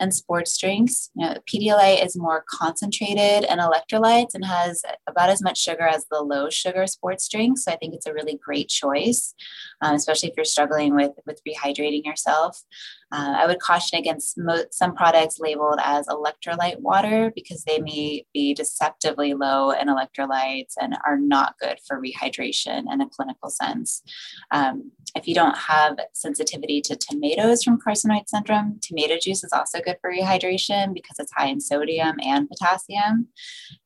and 0.00 0.14
sports 0.14 0.56
drinks. 0.58 1.10
You 1.14 1.26
know, 1.26 1.34
Pedialyte 1.52 2.04
is 2.04 2.16
more 2.16 2.44
concentrated 2.48 3.48
in 3.50 3.58
electrolytes 3.58 4.34
and 4.34 4.44
has 4.44 4.82
about 5.06 5.30
as 5.30 5.42
much 5.42 5.58
sugar 5.58 5.86
as 5.86 6.06
the 6.10 6.20
low 6.20 6.50
sugar 6.50 6.86
sports 6.86 7.28
drinks. 7.28 7.64
So 7.64 7.72
I 7.72 7.76
think 7.76 7.94
it's 7.94 8.06
a 8.06 8.14
really 8.14 8.38
great 8.42 8.68
choice, 8.68 9.34
um, 9.80 9.94
especially 9.94 10.28
if 10.28 10.36
you're 10.36 10.44
struggling 10.44 10.94
with, 10.94 11.12
with 11.26 11.40
rehydrating 11.46 12.04
yourself. 12.04 12.62
Uh, 13.10 13.34
I 13.38 13.46
would 13.46 13.58
caution 13.58 13.98
against 13.98 14.36
mo- 14.36 14.64
some 14.70 14.94
products 14.94 15.40
labeled 15.40 15.80
as 15.82 16.06
electrolyte 16.06 16.80
water 16.80 17.32
because 17.34 17.64
they 17.64 17.80
may 17.80 18.26
be 18.34 18.52
deceptively 18.52 19.32
low 19.32 19.70
in 19.70 19.88
electrolytes 19.88 20.74
and 20.78 20.96
are 21.06 21.16
not 21.16 21.54
good 21.58 21.78
for 21.86 22.00
rehydration 22.00 22.84
in 22.92 23.00
a 23.00 23.08
clinical 23.08 23.48
sense. 23.48 24.02
Um, 24.50 24.92
if 25.16 25.26
you 25.26 25.34
don't 25.34 25.56
have 25.56 25.96
sensitivity 26.12 26.82
to 26.82 26.96
tomatoes 26.96 27.62
from 27.62 27.80
carcinoid 27.80 28.28
syndrome, 28.28 28.78
tomato 28.82 29.16
juice 29.20 29.42
is 29.42 29.52
also 29.52 29.80
good 29.80 29.87
for 30.00 30.10
rehydration 30.10 30.94
because 30.94 31.16
it's 31.18 31.32
high 31.32 31.46
in 31.46 31.60
sodium 31.60 32.16
and 32.22 32.48
potassium. 32.48 33.28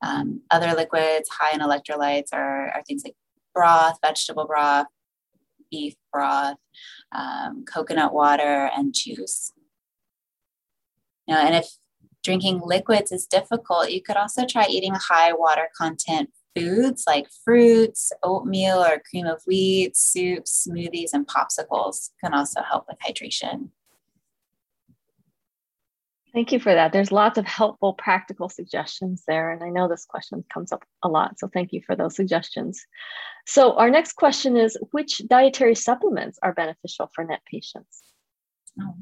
Um, 0.03 0.43
other 0.51 0.75
liquids 0.75 1.29
high 1.31 1.55
in 1.55 1.61
electrolytes 1.61 2.33
are, 2.33 2.71
are 2.71 2.83
things 2.87 3.03
like 3.05 3.15
broth, 3.55 3.99
vegetable 4.05 4.47
broth, 4.47 4.87
beef 5.71 5.95
broth, 6.13 6.57
um, 7.13 7.65
coconut 7.65 8.13
water, 8.13 8.71
and 8.77 8.95
juice. 8.95 9.53
Know, 11.29 11.37
and 11.37 11.55
if 11.55 11.67
drinking 12.23 12.61
liquids 12.65 13.13
is 13.13 13.27
difficult, 13.27 13.91
you 13.91 14.03
could 14.03 14.17
also 14.17 14.45
try 14.45 14.67
eating 14.69 14.95
high 14.95 15.33
water 15.33 15.69
content 15.77 16.31
foods 16.55 17.05
like 17.07 17.27
fruits, 17.45 18.13
oatmeal 18.23 18.79
or 18.79 19.03
cream 19.09 19.27
of 19.27 19.43
wheat, 19.47 19.97
soups, 19.97 20.67
smoothies, 20.69 21.11
and 21.13 21.27
popsicles 21.27 22.11
can 22.23 22.35
also 22.35 22.61
help 22.63 22.87
with 22.89 22.99
hydration. 22.99 23.71
Thank 26.35 26.51
you 26.51 26.61
for 26.61 26.73
that. 26.75 26.93
There's 26.93 27.13
lots 27.13 27.37
of 27.37 27.45
helpful 27.45 27.93
practical 27.93 28.49
suggestions 28.49 29.23
there. 29.27 29.51
And 29.51 29.63
I 29.63 29.69
know 29.69 29.87
this 29.87 30.07
question 30.07 30.43
comes 30.53 30.73
up 30.73 30.83
a 31.03 31.09
lot. 31.09 31.39
So 31.39 31.49
thank 31.53 31.73
you 31.73 31.83
for 31.85 31.95
those 31.95 32.17
suggestions. 32.17 32.87
So 33.47 33.75
our 33.77 33.91
next 33.91 34.15
question 34.15 34.57
is, 34.57 34.79
which 34.93 35.21
dietary 35.29 35.75
supplements 35.75 36.39
are 36.43 36.55
beneficial 36.55 37.11
for 37.15 37.25
NET 37.25 37.43
patients? 37.45 38.03
Oh, 38.81 38.95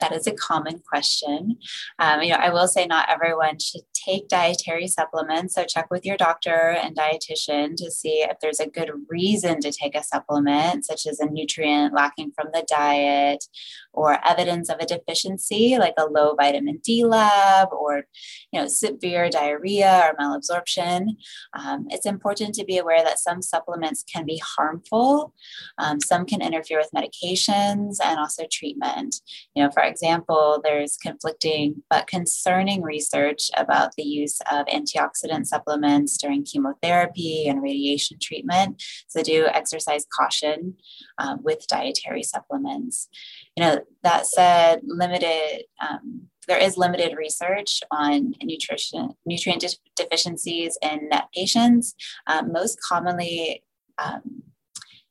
that 0.00 0.12
is 0.12 0.26
a 0.26 0.32
common 0.32 0.80
question. 0.86 1.58
Um, 1.98 2.22
you 2.22 2.30
know, 2.30 2.36
I 2.36 2.50
will 2.50 2.68
say 2.68 2.86
not 2.86 3.08
everyone 3.08 3.58
should 3.58 3.82
take 4.04 4.28
dietary 4.28 4.86
supplements. 4.86 5.54
So 5.54 5.64
check 5.64 5.90
with 5.90 6.04
your 6.04 6.16
doctor 6.16 6.70
and 6.70 6.96
dietitian 6.96 7.76
to 7.76 7.90
see 7.90 8.22
if 8.22 8.38
there's 8.40 8.60
a 8.60 8.68
good 8.68 8.90
reason 9.08 9.60
to 9.60 9.72
take 9.72 9.94
a 9.94 10.04
supplement, 10.04 10.84
such 10.84 11.06
as 11.06 11.20
a 11.20 11.26
nutrient 11.26 11.94
lacking 11.94 12.32
from 12.32 12.48
the 12.52 12.64
diet, 12.68 13.44
or 13.92 14.18
evidence 14.26 14.68
of 14.68 14.78
a 14.80 14.86
deficiency, 14.86 15.76
like 15.78 15.94
a 15.98 16.06
low 16.06 16.34
vitamin 16.34 16.80
D 16.82 17.04
lab, 17.04 17.68
or 17.72 18.04
you 18.52 18.60
know, 18.60 18.68
severe 18.68 19.28
diarrhea 19.28 20.10
or 20.10 20.16
malabsorption. 20.16 21.16
Um, 21.58 21.86
it's 21.90 22.06
important 22.06 22.54
to 22.54 22.64
be 22.64 22.78
aware 22.78 23.02
that 23.02 23.18
some 23.18 23.42
supplements 23.42 24.04
can 24.04 24.24
be 24.26 24.40
harmful. 24.56 25.34
Um, 25.78 26.00
some 26.00 26.24
can 26.26 26.42
interfere 26.42 26.78
with 26.78 26.90
medications 26.94 27.96
and 28.02 28.18
also 28.18 28.44
treatment. 28.50 29.20
You 29.54 29.64
know, 29.64 29.70
for 29.70 29.82
example, 29.82 30.60
there's 30.62 30.96
conflicting 30.96 31.82
but 31.88 32.06
concerning 32.06 32.82
research 32.82 33.50
about 33.56 33.89
the 33.96 34.02
use 34.02 34.40
of 34.50 34.66
antioxidant 34.66 35.46
supplements 35.46 36.16
during 36.16 36.44
chemotherapy 36.44 37.46
and 37.46 37.62
radiation 37.62 38.18
treatment. 38.20 38.82
So 39.08 39.22
do 39.22 39.46
exercise 39.46 40.06
caution 40.18 40.76
um, 41.18 41.40
with 41.42 41.66
dietary 41.66 42.22
supplements. 42.22 43.08
You 43.56 43.64
know, 43.64 43.80
that 44.02 44.26
said, 44.26 44.80
limited 44.84 45.64
um, 45.80 46.28
there 46.48 46.58
is 46.58 46.76
limited 46.76 47.16
research 47.16 47.80
on 47.92 48.34
nutrition 48.42 49.10
nutrient 49.24 49.62
de- 49.62 49.76
deficiencies 49.94 50.76
in 50.82 51.08
NET 51.08 51.28
patients. 51.34 51.94
Um, 52.26 52.52
most 52.52 52.80
commonly 52.80 53.62
um, 53.98 54.42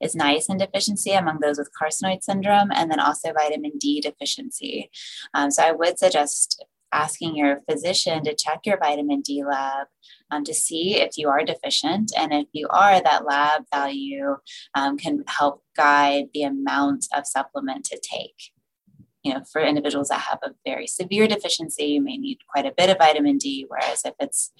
is 0.02 0.16
niacin 0.16 0.58
deficiency 0.58 1.12
among 1.12 1.40
those 1.40 1.58
with 1.58 1.72
carcinoid 1.80 2.24
syndrome, 2.24 2.72
and 2.74 2.90
then 2.90 3.00
also 3.00 3.32
vitamin 3.34 3.72
D 3.80 4.02
deficiency. 4.02 4.90
Um, 5.34 5.52
so 5.52 5.64
I 5.64 5.72
would 5.72 6.00
suggest 6.00 6.64
asking 6.92 7.36
your 7.36 7.62
physician 7.70 8.24
to 8.24 8.36
check 8.36 8.62
your 8.66 8.78
vitamin 8.78 9.22
D 9.22 9.44
lab 9.44 9.88
um, 10.32 10.44
to 10.44 10.54
see 10.54 10.96
if 11.00 11.18
you 11.18 11.30
are 11.30 11.44
deficient. 11.44 12.12
And 12.18 12.34
if 12.34 12.48
you 12.52 12.68
are, 12.70 13.02
that 13.02 13.26
lab 13.26 13.64
value 13.74 14.38
um, 14.76 14.98
can 14.98 15.24
help 15.28 15.64
guide 15.76 16.26
the 16.34 16.44
amount 16.44 17.06
of 17.14 17.28
supplement 17.28 17.86
to 17.86 18.00
take. 18.00 18.52
You 19.24 19.34
know, 19.34 19.44
for 19.52 19.62
individuals 19.62 20.10
that 20.10 20.22
have 20.22 20.40
a 20.44 20.52
very 20.66 20.88
severe 20.88 21.28
deficiency, 21.28 21.86
you 21.86 22.02
may 22.02 22.18
need 22.18 22.40
quite 22.52 22.66
a 22.66 22.74
bit 22.76 22.90
of 22.90 22.98
vitamin 22.98 23.38
D. 23.38 23.66
Whereas 23.68 24.02
if 24.06 24.14
it's, 24.20 24.52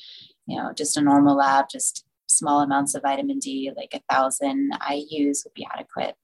you 0.46 0.58
know, 0.58 0.74
just 0.74 0.98
a 0.98 1.02
normal 1.02 1.38
lab, 1.38 1.66
just 1.72 2.06
small 2.28 2.62
amounts 2.62 2.94
of 2.94 3.02
vitamin 3.02 3.40
D, 3.40 3.72
like 3.76 3.94
a 3.94 4.14
thousand 4.14 4.72
IUs, 4.74 5.46
would 5.46 5.54
be 5.56 5.68
adequate. 5.74 6.16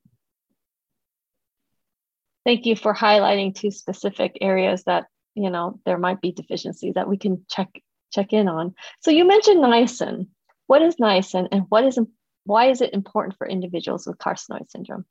Thank 2.46 2.68
you 2.68 2.76
for 2.76 2.94
highlighting 2.94 3.56
two 3.56 3.72
specific 3.72 4.38
areas 4.40 4.84
that 4.84 5.08
you 5.36 5.50
know 5.50 5.80
there 5.86 5.98
might 5.98 6.22
be 6.22 6.32
deficiencies 6.32 6.96
that 6.96 7.10
we 7.10 7.18
can 7.18 7.46
check 7.50 7.70
check 8.12 8.34
in 8.34 8.48
on. 8.48 8.74
So 9.01 9.12
you 9.12 9.25
mentioned 9.25 9.63
niacin. 9.63 10.27
What 10.68 10.82
is 10.82 10.96
niacin, 10.96 11.48
and 11.51 11.63
what 11.70 11.84
is 11.84 12.00
why 12.46 12.70
is 12.70 12.82
it 12.82 12.94
important 12.94 13.38
for 13.38 13.48
individuals 13.48 14.08
with 14.08 14.18
carcinoid 14.18 14.70
syndrome? 14.70 15.06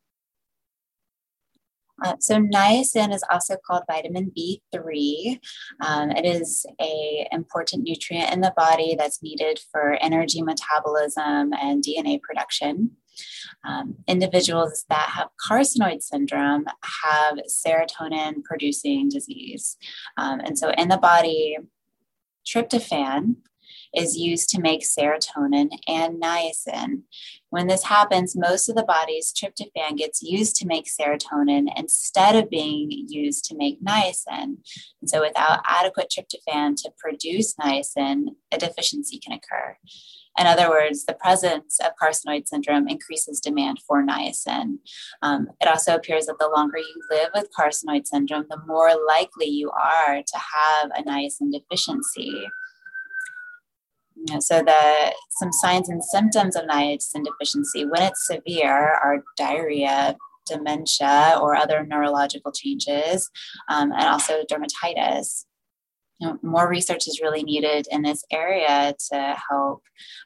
Uh, 2.04 2.16
so 2.18 2.36
niacin 2.36 3.14
is 3.14 3.24
also 3.30 3.56
called 3.64 3.82
vitamin 3.88 4.32
B3. 4.36 5.38
Um, 5.80 6.10
it 6.10 6.24
is 6.24 6.66
a 6.80 7.28
important 7.30 7.84
nutrient 7.84 8.32
in 8.32 8.40
the 8.40 8.52
body 8.56 8.96
that's 8.98 9.22
needed 9.22 9.60
for 9.70 9.96
energy 10.00 10.42
metabolism 10.42 11.52
and 11.52 11.84
DNA 11.84 12.20
production. 12.20 12.90
Um, 13.64 13.96
individuals 14.06 14.84
that 14.88 15.10
have 15.14 15.28
carcinoid 15.48 16.02
syndrome 16.02 16.66
have 17.06 17.38
serotonin 17.48 18.42
producing 18.44 19.08
disease. 19.08 19.76
Um, 20.16 20.40
and 20.40 20.58
so 20.58 20.70
in 20.70 20.88
the 20.88 20.98
body, 20.98 21.58
tryptophan 22.46 23.36
is 23.94 24.16
used 24.16 24.50
to 24.50 24.60
make 24.60 24.82
serotonin 24.82 25.68
and 25.86 26.20
niacin. 26.20 27.02
When 27.50 27.68
this 27.68 27.84
happens, 27.84 28.36
most 28.36 28.68
of 28.68 28.74
the 28.74 28.82
body's 28.82 29.32
tryptophan 29.32 29.96
gets 29.96 30.22
used 30.22 30.56
to 30.56 30.66
make 30.66 30.86
serotonin 30.86 31.68
instead 31.76 32.34
of 32.36 32.50
being 32.50 32.90
used 32.90 33.44
to 33.46 33.56
make 33.56 33.82
niacin. 33.82 34.56
And 35.00 35.08
so, 35.08 35.20
without 35.20 35.60
adequate 35.68 36.12
tryptophan 36.12 36.76
to 36.82 36.90
produce 36.98 37.54
niacin, 37.54 38.26
a 38.52 38.58
deficiency 38.58 39.18
can 39.18 39.32
occur. 39.32 39.76
In 40.38 40.46
other 40.46 40.68
words, 40.68 41.04
the 41.04 41.14
presence 41.14 41.78
of 41.80 41.92
carcinoid 42.00 42.48
syndrome 42.48 42.88
increases 42.88 43.40
demand 43.40 43.80
for 43.86 44.04
niacin. 44.04 44.78
Um, 45.22 45.48
it 45.60 45.68
also 45.68 45.94
appears 45.94 46.26
that 46.26 46.38
the 46.38 46.48
longer 46.48 46.78
you 46.78 47.02
live 47.10 47.30
with 47.34 47.50
carcinoid 47.58 48.06
syndrome, 48.06 48.46
the 48.50 48.60
more 48.66 48.90
likely 49.06 49.46
you 49.46 49.70
are 49.70 50.16
to 50.16 50.38
have 50.38 50.90
a 50.96 51.02
niacin 51.08 51.52
deficiency. 51.52 52.46
So 54.40 54.62
the 54.62 55.12
some 55.30 55.52
signs 55.52 55.88
and 55.88 56.02
symptoms 56.02 56.56
of 56.56 56.64
niacin 56.64 57.24
deficiency 57.24 57.84
when 57.84 58.02
it's 58.02 58.26
severe 58.26 58.94
are 58.94 59.22
diarrhea, 59.36 60.16
dementia, 60.46 61.38
or 61.40 61.54
other 61.54 61.84
neurological 61.84 62.50
changes, 62.50 63.30
um, 63.68 63.92
and 63.92 64.04
also 64.04 64.42
dermatitis 64.50 65.44
you 66.20 66.28
know, 66.28 66.38
more 66.42 66.68
research 66.68 67.08
is 67.08 67.20
really 67.20 67.42
needed 67.42 67.86
in 67.90 68.02
this 68.02 68.24
area 68.30 68.94
to 69.10 69.36
help 69.48 69.82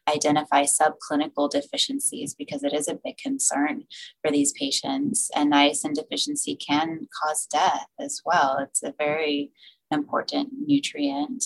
identify 0.08 0.64
subclinical 0.64 1.50
deficiencies 1.50 2.34
because 2.34 2.62
it 2.62 2.72
is 2.72 2.88
a 2.88 2.98
big 3.02 3.16
concern 3.16 3.84
for 4.22 4.30
these 4.30 4.52
patients. 4.52 5.30
And 5.34 5.52
niacin 5.52 5.94
deficiency 5.94 6.56
can 6.56 7.08
cause 7.22 7.46
death 7.46 7.86
as 7.98 8.20
well. 8.24 8.58
It's 8.60 8.82
a 8.82 8.94
very 8.98 9.52
important 9.90 10.50
nutrient. 10.66 11.44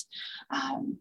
Um, 0.50 0.98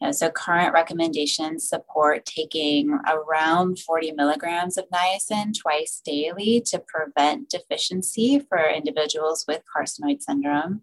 you 0.00 0.06
know, 0.06 0.12
so 0.12 0.30
current 0.30 0.72
recommendations 0.72 1.68
support 1.68 2.24
taking 2.24 2.96
around 3.08 3.80
40 3.80 4.12
milligrams 4.12 4.78
of 4.78 4.86
niacin 4.90 5.52
twice 5.58 6.00
daily 6.04 6.62
to 6.66 6.78
prevent 6.86 7.50
deficiency 7.50 8.38
for 8.38 8.58
individuals 8.58 9.44
with 9.48 9.62
carcinoid 9.76 10.22
syndrome. 10.22 10.82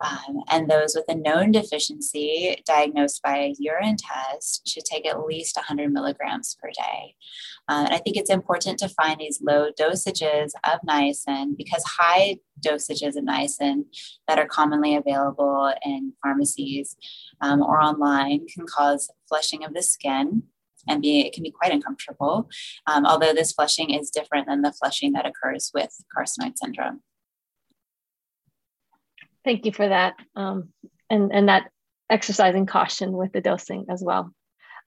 Um, 0.00 0.42
and 0.48 0.68
those 0.68 0.94
with 0.94 1.04
a 1.08 1.14
known 1.14 1.52
deficiency 1.52 2.62
diagnosed 2.66 3.22
by 3.22 3.36
a 3.36 3.54
urine 3.58 3.96
test 3.96 4.66
should 4.66 4.84
take 4.84 5.06
at 5.06 5.26
least 5.26 5.56
100 5.56 5.92
milligrams 5.92 6.56
per 6.60 6.70
day. 6.70 7.14
Uh, 7.68 7.84
and 7.84 7.94
I 7.94 7.98
think 7.98 8.16
it's 8.16 8.30
important 8.30 8.78
to 8.78 8.88
find 8.88 9.20
these 9.20 9.40
low 9.42 9.70
dosages 9.78 10.52
of 10.64 10.80
niacin 10.88 11.56
because 11.56 11.84
high 11.84 12.38
dosages 12.64 13.16
of 13.16 13.24
niacin 13.24 13.84
that 14.26 14.38
are 14.38 14.46
commonly 14.46 14.96
available 14.96 15.72
in 15.84 16.12
pharmacies 16.22 16.96
um, 17.40 17.62
or 17.62 17.80
online 17.80 18.46
can 18.46 18.66
cause 18.66 19.10
flushing 19.28 19.64
of 19.64 19.74
the 19.74 19.82
skin 19.82 20.44
and 20.88 21.02
be 21.02 21.20
it 21.20 21.32
can 21.32 21.42
be 21.42 21.50
quite 21.50 21.72
uncomfortable 21.72 22.48
um, 22.86 23.04
although 23.04 23.34
this 23.34 23.52
flushing 23.52 23.90
is 23.90 24.10
different 24.10 24.46
than 24.46 24.62
the 24.62 24.72
flushing 24.72 25.12
that 25.12 25.26
occurs 25.26 25.70
with 25.74 25.94
carcinoid 26.16 26.56
syndrome 26.56 27.02
Thank 29.44 29.64
you 29.64 29.72
for 29.72 29.88
that. 29.88 30.14
Um, 30.36 30.70
and, 31.08 31.32
and 31.32 31.48
that 31.48 31.70
exercising 32.08 32.66
caution 32.66 33.12
with 33.12 33.32
the 33.32 33.40
dosing 33.40 33.86
as 33.88 34.02
well. 34.04 34.32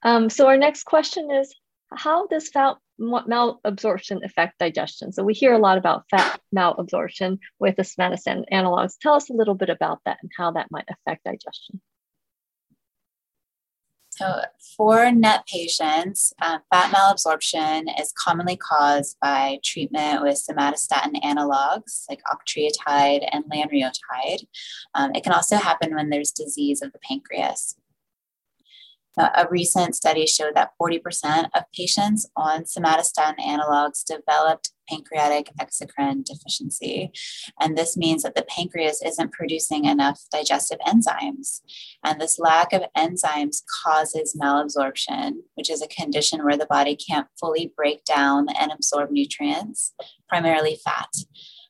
Um, 0.04 0.30
so 0.30 0.48
our 0.48 0.58
next 0.58 0.84
question 0.84 1.32
is, 1.32 1.54
how 1.96 2.28
does 2.28 2.50
fat 2.50 2.78
malabsorption 3.00 4.24
affect 4.26 4.60
digestion? 4.60 5.12
So 5.14 5.24
we 5.24 5.34
hear 5.34 5.54
a 5.54 5.60
lot 5.60 5.78
about 5.78 6.06
fat 6.10 6.40
malabsorption 6.56 7.40
with 7.60 7.76
the 7.76 7.84
somatostatin 7.84 8.44
analogs. 8.52 8.98
Tell 9.00 9.14
us 9.14 9.30
a 9.30 9.34
little 9.34 9.56
bit 9.56 9.70
about 9.70 10.00
that 10.06 10.18
and 10.22 10.32
how 10.36 10.52
that 10.52 10.72
might 10.72 10.88
affect 10.90 11.24
digestion. 11.24 11.82
So, 14.24 14.42
for 14.78 15.12
NET 15.12 15.46
patients, 15.48 16.34
um, 16.42 16.60
fat 16.72 16.94
malabsorption 16.94 17.88
is 18.00 18.14
commonly 18.18 18.56
caused 18.56 19.18
by 19.22 19.60
treatment 19.66 20.22
with 20.22 20.42
somatostatin 20.42 21.22
analogs 21.24 22.06
like 22.10 22.22
octreotide 22.24 23.28
and 23.34 23.44
lanreotide. 23.52 24.46
Um, 24.96 25.12
it 25.14 25.26
can 25.26 25.34
also 25.34 25.58
happen 25.58 25.94
when 25.94 26.10
there's 26.10 26.32
disease 26.32 26.82
of 26.82 26.94
the 26.94 27.00
pancreas. 27.00 27.76
Uh, 29.18 29.30
a 29.36 29.48
recent 29.50 29.96
study 29.96 30.26
showed 30.26 30.56
that 30.56 30.72
40% 30.82 31.50
of 31.54 31.64
patients 31.76 32.28
on 32.36 32.64
somatostatin 32.64 33.38
analogs 33.40 34.04
developed 34.04 34.72
pancreatic 34.90 35.50
exocrine 35.60 36.26
deficiency. 36.26 37.12
And 37.60 37.78
this 37.78 37.96
means 37.96 38.24
that 38.24 38.36
the 38.36 38.46
pancreas 38.50 39.02
isn't 39.06 39.32
producing 39.32 39.86
enough 39.86 40.22
digestive 40.32 40.80
enzymes. 40.80 41.62
And 42.04 42.20
this 42.20 42.40
lack 42.40 42.74
of 42.74 42.84
enzymes 42.98 43.62
causes 43.84 44.38
malabsorption, 44.42 45.34
which 45.56 45.70
is 45.70 45.82
a 45.82 45.88
condition 45.88 46.44
where 46.44 46.58
the 46.58 46.66
body 46.66 46.96
can't 46.96 47.28
fully 47.40 47.72
break 47.76 48.04
down 48.04 48.48
and 48.60 48.72
absorb 48.72 49.12
nutrients, 49.12 49.94
primarily 50.28 50.78
fat. 50.84 51.10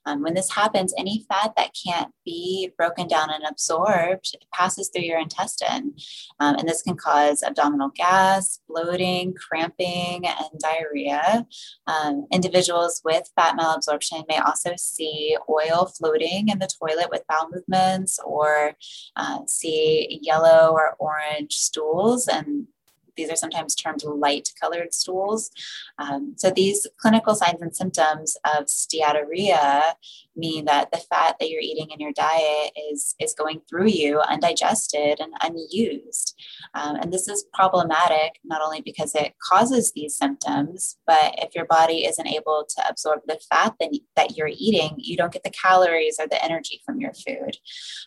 Um, 0.06 0.22
when 0.22 0.34
this 0.34 0.52
happens, 0.52 0.94
any 0.98 1.26
fat 1.30 1.54
that 1.56 1.72
can't 1.86 2.12
be 2.26 2.72
broken 2.78 3.08
down 3.08 3.30
and 3.30 3.44
absorbed 3.50 4.36
passes 4.54 4.90
through 4.90 5.04
your 5.04 5.20
intestine. 5.20 5.96
Um, 6.40 6.56
and 6.56 6.68
this 6.68 6.82
can 6.82 6.96
cause 6.96 7.44
abdominal 7.44 7.92
gas, 7.96 8.60
bloating, 8.68 9.34
cramping, 9.34 10.26
and 10.26 10.60
diarrhea. 10.60 11.46
Um, 11.88 12.28
individuals 12.32 13.02
with 13.04 13.30
fat 13.36 13.58
malabsorption 13.58 14.26
may 14.28 14.38
also 14.38 14.72
see 14.78 15.38
oil 15.50 15.92
floating 15.98 16.50
in 16.50 16.60
the 16.60 16.70
toilet 16.80 17.10
with 17.10 17.28
bowel 17.28 17.50
movements 17.52 18.20
or 18.26 18.74
uh, 19.16 19.40
see 19.48 20.20
yellow 20.22 20.72
or 20.72 20.96
orange 21.00 21.54
stools 21.54 22.28
and 22.28 22.68
these 23.16 23.30
are 23.30 23.36
sometimes 23.36 23.76
termed 23.76 24.04
light 24.04 24.50
colored 24.60 24.94
stools. 24.94 25.52
Um, 25.98 26.36
so 26.38 26.50
these 26.50 26.88
clinical 26.98 27.36
signs 27.36 27.62
and 27.62 27.76
symptoms 27.76 28.36
of 28.56 28.66
steatorrhea 28.66 29.94
mean 30.36 30.66
that 30.66 30.92
the 30.92 30.98
fat 30.98 31.36
that 31.40 31.50
you're 31.50 31.62
eating 31.62 31.92
in 31.92 32.00
your 32.00 32.14
diet 32.14 32.72
is, 32.92 33.16
is 33.20 33.34
going 33.34 33.62
through 33.70 33.88
you 33.88 34.20
undigested 34.22 35.20
and 35.20 35.34
unused. 35.42 36.36
Um, 36.74 36.96
and 36.96 37.14
this 37.14 37.28
is 37.28 37.46
problematic 37.54 38.40
not 38.44 38.62
only 38.62 38.82
because 38.82 39.14
it 39.16 39.34
causes 39.42 39.92
these 39.92 40.18
symptoms, 40.18 40.98
but 41.06 41.36
if 41.38 41.54
your 41.54 41.66
body 41.66 42.06
isn't 42.06 42.28
able 42.28 42.66
to 42.68 42.84
absorb 42.90 43.22
the 43.28 43.40
fat 43.50 43.76
that, 43.80 43.92
that 44.16 44.36
you're 44.36 44.50
eating, 44.52 44.96
you 44.98 45.18
don't 45.18 45.34
get 45.34 45.44
the 45.44 45.52
calories 45.52 46.18
or 46.20 46.28
the 46.28 46.44
energy 46.44 46.82
from 46.86 47.00
your 47.00 47.14
food. 47.14 47.58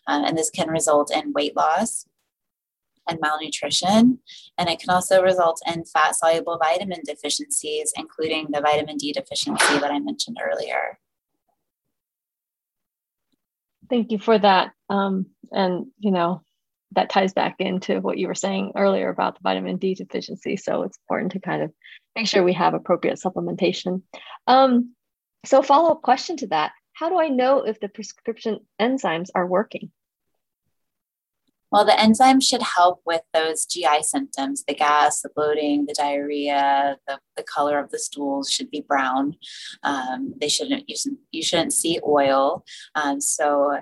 Um, 0.07 0.25
and 0.25 0.37
this 0.37 0.51
can 0.51 0.69
result 0.69 1.15
in 1.15 1.33
weight 1.33 1.57
loss, 1.57 2.07
and 3.09 3.21
malnutrition. 3.21 4.19
And 4.59 4.69
it 4.69 4.79
can 4.79 4.91
also 4.91 5.23
result 5.23 5.61
in 5.67 5.85
fat 5.85 6.17
soluble 6.17 6.59
vitamin 6.59 7.01
deficiencies, 7.05 7.93
including 7.97 8.49
the 8.51 8.61
vitamin 8.61 8.97
D 8.97 9.13
deficiency 9.13 9.79
that 9.79 9.91
I 9.91 9.99
mentioned 9.99 10.39
earlier. 10.43 10.99
Thank 13.89 14.11
you 14.11 14.19
for 14.19 14.39
that. 14.39 14.73
Um, 14.89 15.27
and, 15.53 15.87
you 15.99 16.11
know, 16.11 16.43
that 16.93 17.11
ties 17.11 17.33
back 17.33 17.57
into 17.59 18.01
what 18.01 18.19
you 18.19 18.27
were 18.27 18.35
saying 18.35 18.73
earlier 18.75 19.09
about 19.09 19.35
the 19.35 19.41
vitamin 19.43 19.77
D 19.77 19.95
deficiency. 19.95 20.57
So 20.57 20.83
it's 20.83 20.99
important 21.05 21.33
to 21.33 21.41
kind 21.41 21.63
of 21.63 21.73
make 22.15 22.27
sure 22.27 22.43
we 22.43 22.55
have 22.55 22.75
appropriate 22.75 23.19
supplementation. 23.19 24.03
Um, 24.47 24.95
so, 25.45 25.63
follow 25.63 25.93
up 25.93 26.03
question 26.03 26.37
to 26.39 26.49
that 26.49 26.73
How 26.95 27.09
do 27.09 27.21
I 27.21 27.29
know 27.29 27.61
if 27.61 27.79
the 27.79 27.89
prescription 27.89 28.61
enzymes 28.81 29.29
are 29.35 29.47
working? 29.47 29.93
Well, 31.73 31.85
the 31.85 31.99
enzyme 32.01 32.41
should 32.41 32.63
help 32.63 33.01
with 33.05 33.23
those 33.35 33.67
GI 33.67 34.03
symptoms 34.03 34.65
the 34.67 34.75
gas, 34.75 35.23
the 35.23 35.31
bloating, 35.35 35.87
the 35.87 35.95
diarrhea, 35.95 36.97
the, 37.07 37.19
the 37.37 37.43
color 37.43 37.79
of 37.79 37.91
the 37.91 37.99
stools 37.99 38.51
should 38.51 38.71
be 38.71 38.85
brown. 38.87 39.37
Um, 39.83 40.35
they 40.41 40.49
shouldn't, 40.49 40.89
you, 40.89 40.97
shouldn't, 40.97 41.21
you 41.33 41.43
shouldn't 41.43 41.73
see 41.73 42.01
oil. 42.07 42.65
Um, 42.95 43.21
so 43.21 43.81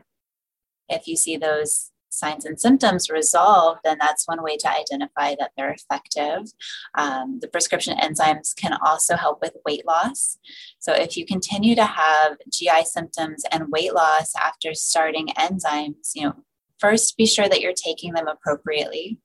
if 0.88 1.07
you 1.07 1.16
see 1.16 1.37
those 1.37 1.90
signs 2.14 2.44
and 2.44 2.61
symptoms 2.61 3.11
resolved, 3.11 3.81
then 3.85 3.99
that's 4.01 4.27
one 4.27 4.42
way 4.42 4.57
to 4.57 4.70
identify 4.70 5.35
that 5.38 5.51
they're 5.57 5.73
effective. 5.73 6.53
Um, 6.97 7.38
the 7.40 7.49
prescription 7.49 7.97
enzymes 7.99 8.55
can 8.57 8.79
also 8.85 9.16
help 9.16 9.40
with 9.40 9.57
weight 9.66 9.87
loss. 9.87 10.38
So 10.79 10.92
if 10.92 11.16
you 11.16 11.27
continue 11.27 11.75
to 11.75 11.85
have 11.85 12.37
GI 12.51 12.85
symptoms 12.85 13.42
and 13.51 13.70
weight 13.70 13.94
loss 13.94 14.35
after 14.37 14.75
starting 14.75 15.29
enzymes, 15.38 16.12
you 16.14 16.25
know, 16.25 16.35
first 16.78 17.16
be 17.16 17.26
sure 17.26 17.48
that 17.48 17.60
you're 17.60 17.72
taking 17.72 18.12
them 18.12 18.28
appropriately. 18.28 19.18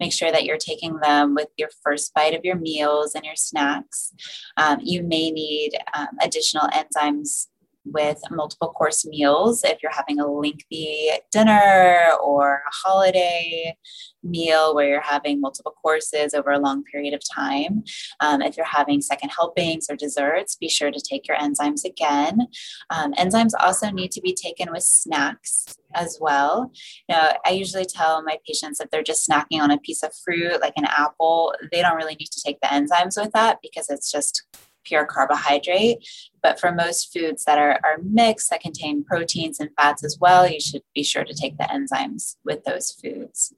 Make 0.00 0.12
sure 0.12 0.30
that 0.30 0.44
you're 0.44 0.58
taking 0.58 0.98
them 0.98 1.34
with 1.34 1.48
your 1.56 1.68
first 1.82 2.12
bite 2.14 2.34
of 2.34 2.44
your 2.44 2.56
meals 2.56 3.14
and 3.14 3.24
your 3.24 3.36
snacks. 3.36 4.12
Um, 4.56 4.78
you 4.82 5.02
may 5.02 5.30
need 5.30 5.72
um, 5.94 6.08
additional 6.20 6.68
enzymes 6.68 7.46
with 7.84 8.18
multiple 8.30 8.68
course 8.68 9.04
meals 9.06 9.62
if 9.64 9.82
you're 9.82 9.92
having 9.92 10.18
a 10.18 10.26
lengthy 10.26 11.10
dinner 11.30 12.10
or 12.22 12.62
a 12.66 12.72
holiday 12.72 13.76
meal 14.22 14.74
where 14.74 14.88
you're 14.88 15.00
having 15.00 15.40
multiple 15.40 15.74
courses 15.82 16.34
over 16.34 16.50
a 16.50 16.58
long 16.58 16.82
period 16.84 17.14
of 17.14 17.20
time. 17.34 17.84
Um, 18.20 18.40
if 18.42 18.56
you're 18.56 18.66
having 18.66 19.00
second 19.00 19.30
helpings 19.30 19.86
or 19.90 19.96
desserts, 19.96 20.56
be 20.56 20.68
sure 20.68 20.90
to 20.90 21.00
take 21.00 21.28
your 21.28 21.36
enzymes 21.36 21.84
again. 21.84 22.48
Um, 22.90 23.12
enzymes 23.14 23.52
also 23.60 23.90
need 23.90 24.10
to 24.12 24.20
be 24.20 24.34
taken 24.34 24.72
with 24.72 24.82
snacks 24.82 25.76
as 25.94 26.18
well. 26.20 26.72
Know, 27.08 27.32
I 27.44 27.50
usually 27.50 27.84
tell 27.84 28.22
my 28.22 28.38
patients 28.46 28.80
if 28.80 28.90
they're 28.90 29.02
just 29.02 29.28
snacking 29.28 29.60
on 29.60 29.70
a 29.70 29.78
piece 29.78 30.02
of 30.02 30.12
fruit 30.24 30.60
like 30.60 30.74
an 30.76 30.86
apple, 30.86 31.54
they 31.70 31.82
don't 31.82 31.96
really 31.96 32.16
need 32.16 32.30
to 32.30 32.42
take 32.44 32.60
the 32.60 32.68
enzymes 32.68 33.20
with 33.20 33.32
that 33.32 33.58
because 33.62 33.90
it's 33.90 34.10
just 34.10 34.44
pure 34.84 35.06
carbohydrate. 35.06 36.06
But 36.42 36.60
for 36.60 36.72
most 36.72 37.12
foods 37.12 37.44
that 37.44 37.58
are, 37.58 37.80
are 37.84 37.98
mixed 38.02 38.50
that 38.50 38.60
contain 38.60 39.04
proteins 39.04 39.60
and 39.60 39.70
fats 39.76 40.04
as 40.04 40.18
well, 40.20 40.48
you 40.48 40.60
should 40.60 40.82
be 40.94 41.02
sure 41.02 41.24
to 41.24 41.34
take 41.34 41.56
the 41.56 41.64
enzymes 41.64 42.36
with 42.44 42.64
those 42.64 42.92
foods. 42.92 43.54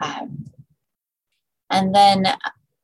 Um, 0.00 0.50
and 1.70 1.94
then, 1.94 2.26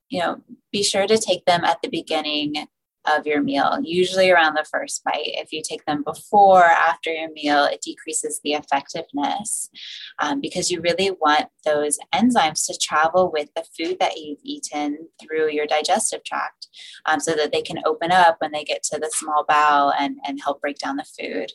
you 0.08 0.20
know, 0.20 0.42
be 0.72 0.82
sure 0.82 1.06
to 1.06 1.18
take 1.18 1.44
them 1.44 1.64
at 1.64 1.80
the 1.82 1.88
beginning 1.88 2.66
of 3.06 3.26
your 3.26 3.42
meal, 3.42 3.78
usually 3.82 4.30
around 4.30 4.54
the 4.54 4.66
first 4.70 5.02
bite. 5.04 5.14
If 5.24 5.52
you 5.52 5.62
take 5.62 5.84
them 5.86 6.02
before, 6.04 6.64
after 6.64 7.10
your 7.10 7.30
meal, 7.32 7.64
it 7.64 7.80
decreases 7.80 8.40
the 8.42 8.52
effectiveness 8.52 9.70
um, 10.18 10.40
because 10.40 10.70
you 10.70 10.80
really 10.80 11.10
want 11.10 11.46
those 11.64 11.98
enzymes 12.14 12.66
to 12.66 12.78
travel 12.80 13.30
with 13.32 13.50
the 13.54 13.64
food 13.76 13.98
that 14.00 14.16
you've 14.16 14.40
eaten 14.42 15.08
through 15.20 15.50
your 15.50 15.66
digestive 15.66 16.22
tract 16.24 16.68
um, 17.06 17.20
so 17.20 17.32
that 17.34 17.52
they 17.52 17.62
can 17.62 17.80
open 17.84 18.12
up 18.12 18.36
when 18.40 18.52
they 18.52 18.64
get 18.64 18.82
to 18.84 18.98
the 18.98 19.10
small 19.12 19.44
bowel 19.48 19.92
and, 19.98 20.16
and 20.26 20.40
help 20.42 20.60
break 20.60 20.78
down 20.78 20.96
the 20.96 21.04
food. 21.04 21.52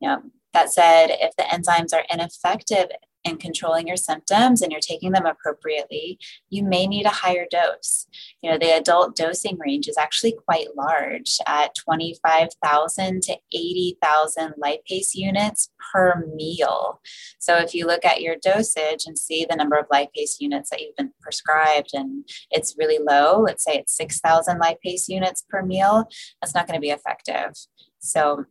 Know, 0.00 0.22
that 0.52 0.72
said, 0.72 1.08
if 1.10 1.34
the 1.36 1.44
enzymes 1.44 1.94
are 1.94 2.04
ineffective 2.10 2.86
and 3.26 3.40
controlling 3.40 3.86
your 3.86 3.96
symptoms 3.96 4.62
and 4.62 4.70
you're 4.70 4.80
taking 4.80 5.12
them 5.12 5.26
appropriately, 5.26 6.18
you 6.48 6.62
may 6.62 6.86
need 6.86 7.04
a 7.06 7.10
higher 7.10 7.46
dose. 7.50 8.06
You 8.42 8.50
know, 8.50 8.58
the 8.58 8.76
adult 8.76 9.16
dosing 9.16 9.58
range 9.58 9.88
is 9.88 9.98
actually 9.98 10.34
quite 10.46 10.76
large 10.76 11.38
at 11.46 11.74
25,000 11.74 13.22
to 13.22 13.36
80,000 13.52 14.54
lipase 14.62 15.14
units 15.14 15.70
per 15.92 16.24
meal. 16.34 17.00
So 17.38 17.56
if 17.56 17.74
you 17.74 17.86
look 17.86 18.04
at 18.04 18.22
your 18.22 18.36
dosage 18.40 19.04
and 19.06 19.18
see 19.18 19.46
the 19.48 19.56
number 19.56 19.76
of 19.76 19.88
lipase 19.88 20.36
units 20.38 20.70
that 20.70 20.80
you've 20.80 20.96
been 20.96 21.12
prescribed 21.20 21.90
and 21.92 22.28
it's 22.50 22.76
really 22.78 22.98
low, 22.98 23.40
let's 23.40 23.64
say 23.64 23.74
it's 23.74 23.96
6,000 23.96 24.60
lipase 24.60 25.08
units 25.08 25.44
per 25.48 25.62
meal, 25.62 26.08
that's 26.40 26.54
not 26.54 26.66
going 26.66 26.76
to 26.76 26.80
be 26.80 26.90
effective. 26.90 27.52
So 27.98 28.44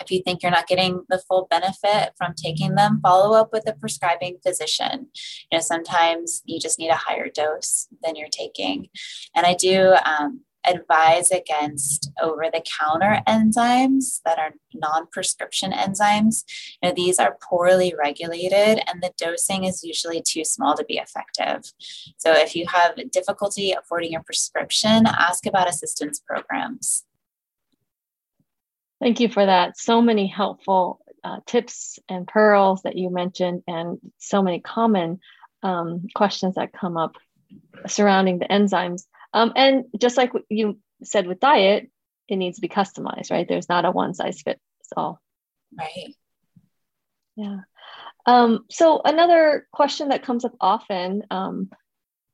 if 0.00 0.10
you 0.10 0.22
think 0.22 0.42
you're 0.42 0.52
not 0.52 0.66
getting 0.66 1.04
the 1.08 1.22
full 1.28 1.46
benefit 1.50 2.12
from 2.16 2.34
taking 2.34 2.74
them, 2.74 3.00
follow 3.02 3.36
up 3.36 3.50
with 3.52 3.68
a 3.68 3.74
prescribing 3.74 4.38
physician. 4.44 5.08
You 5.50 5.58
know, 5.58 5.60
sometimes 5.60 6.42
you 6.44 6.60
just 6.60 6.78
need 6.78 6.90
a 6.90 6.96
higher 6.96 7.28
dose 7.28 7.88
than 8.02 8.16
you're 8.16 8.28
taking. 8.28 8.88
And 9.34 9.46
I 9.46 9.54
do 9.54 9.94
um, 10.04 10.40
advise 10.66 11.30
against 11.30 12.10
over 12.20 12.44
the 12.52 12.62
counter 12.78 13.20
enzymes 13.26 14.20
that 14.24 14.38
are 14.38 14.54
non 14.74 15.06
prescription 15.12 15.72
enzymes. 15.72 16.44
You 16.82 16.88
know, 16.88 16.94
these 16.94 17.18
are 17.18 17.38
poorly 17.42 17.94
regulated 17.98 18.82
and 18.86 19.02
the 19.02 19.12
dosing 19.16 19.64
is 19.64 19.84
usually 19.84 20.22
too 20.22 20.44
small 20.44 20.76
to 20.76 20.84
be 20.84 20.98
effective. 20.98 21.72
So 22.18 22.32
if 22.32 22.54
you 22.54 22.66
have 22.68 22.94
difficulty 23.10 23.72
affording 23.72 24.14
a 24.14 24.22
prescription, 24.22 25.06
ask 25.06 25.46
about 25.46 25.68
assistance 25.68 26.20
programs. 26.20 27.05
Thank 29.00 29.20
you 29.20 29.28
for 29.28 29.44
that. 29.44 29.78
So 29.78 30.00
many 30.00 30.26
helpful 30.26 31.00
uh, 31.22 31.40
tips 31.46 31.98
and 32.08 32.26
pearls 32.26 32.82
that 32.82 32.96
you 32.96 33.10
mentioned, 33.10 33.62
and 33.66 33.98
so 34.18 34.42
many 34.42 34.60
common 34.60 35.20
um, 35.62 36.06
questions 36.14 36.54
that 36.54 36.72
come 36.72 36.96
up 36.96 37.16
surrounding 37.86 38.38
the 38.38 38.46
enzymes. 38.46 39.02
Um, 39.32 39.52
and 39.56 39.84
just 39.98 40.16
like 40.16 40.32
you 40.48 40.78
said 41.02 41.26
with 41.26 41.40
diet, 41.40 41.90
it 42.28 42.36
needs 42.36 42.56
to 42.56 42.62
be 42.62 42.68
customized, 42.68 43.30
right? 43.30 43.46
There's 43.46 43.68
not 43.68 43.84
a 43.84 43.90
one 43.90 44.14
size 44.14 44.40
fits 44.42 44.60
all. 44.96 45.20
Right. 45.76 46.14
Yeah. 47.36 47.58
Um, 48.24 48.64
so 48.70 49.00
another 49.04 49.68
question 49.72 50.08
that 50.08 50.24
comes 50.24 50.44
up 50.44 50.54
often 50.60 51.22
um, 51.30 51.70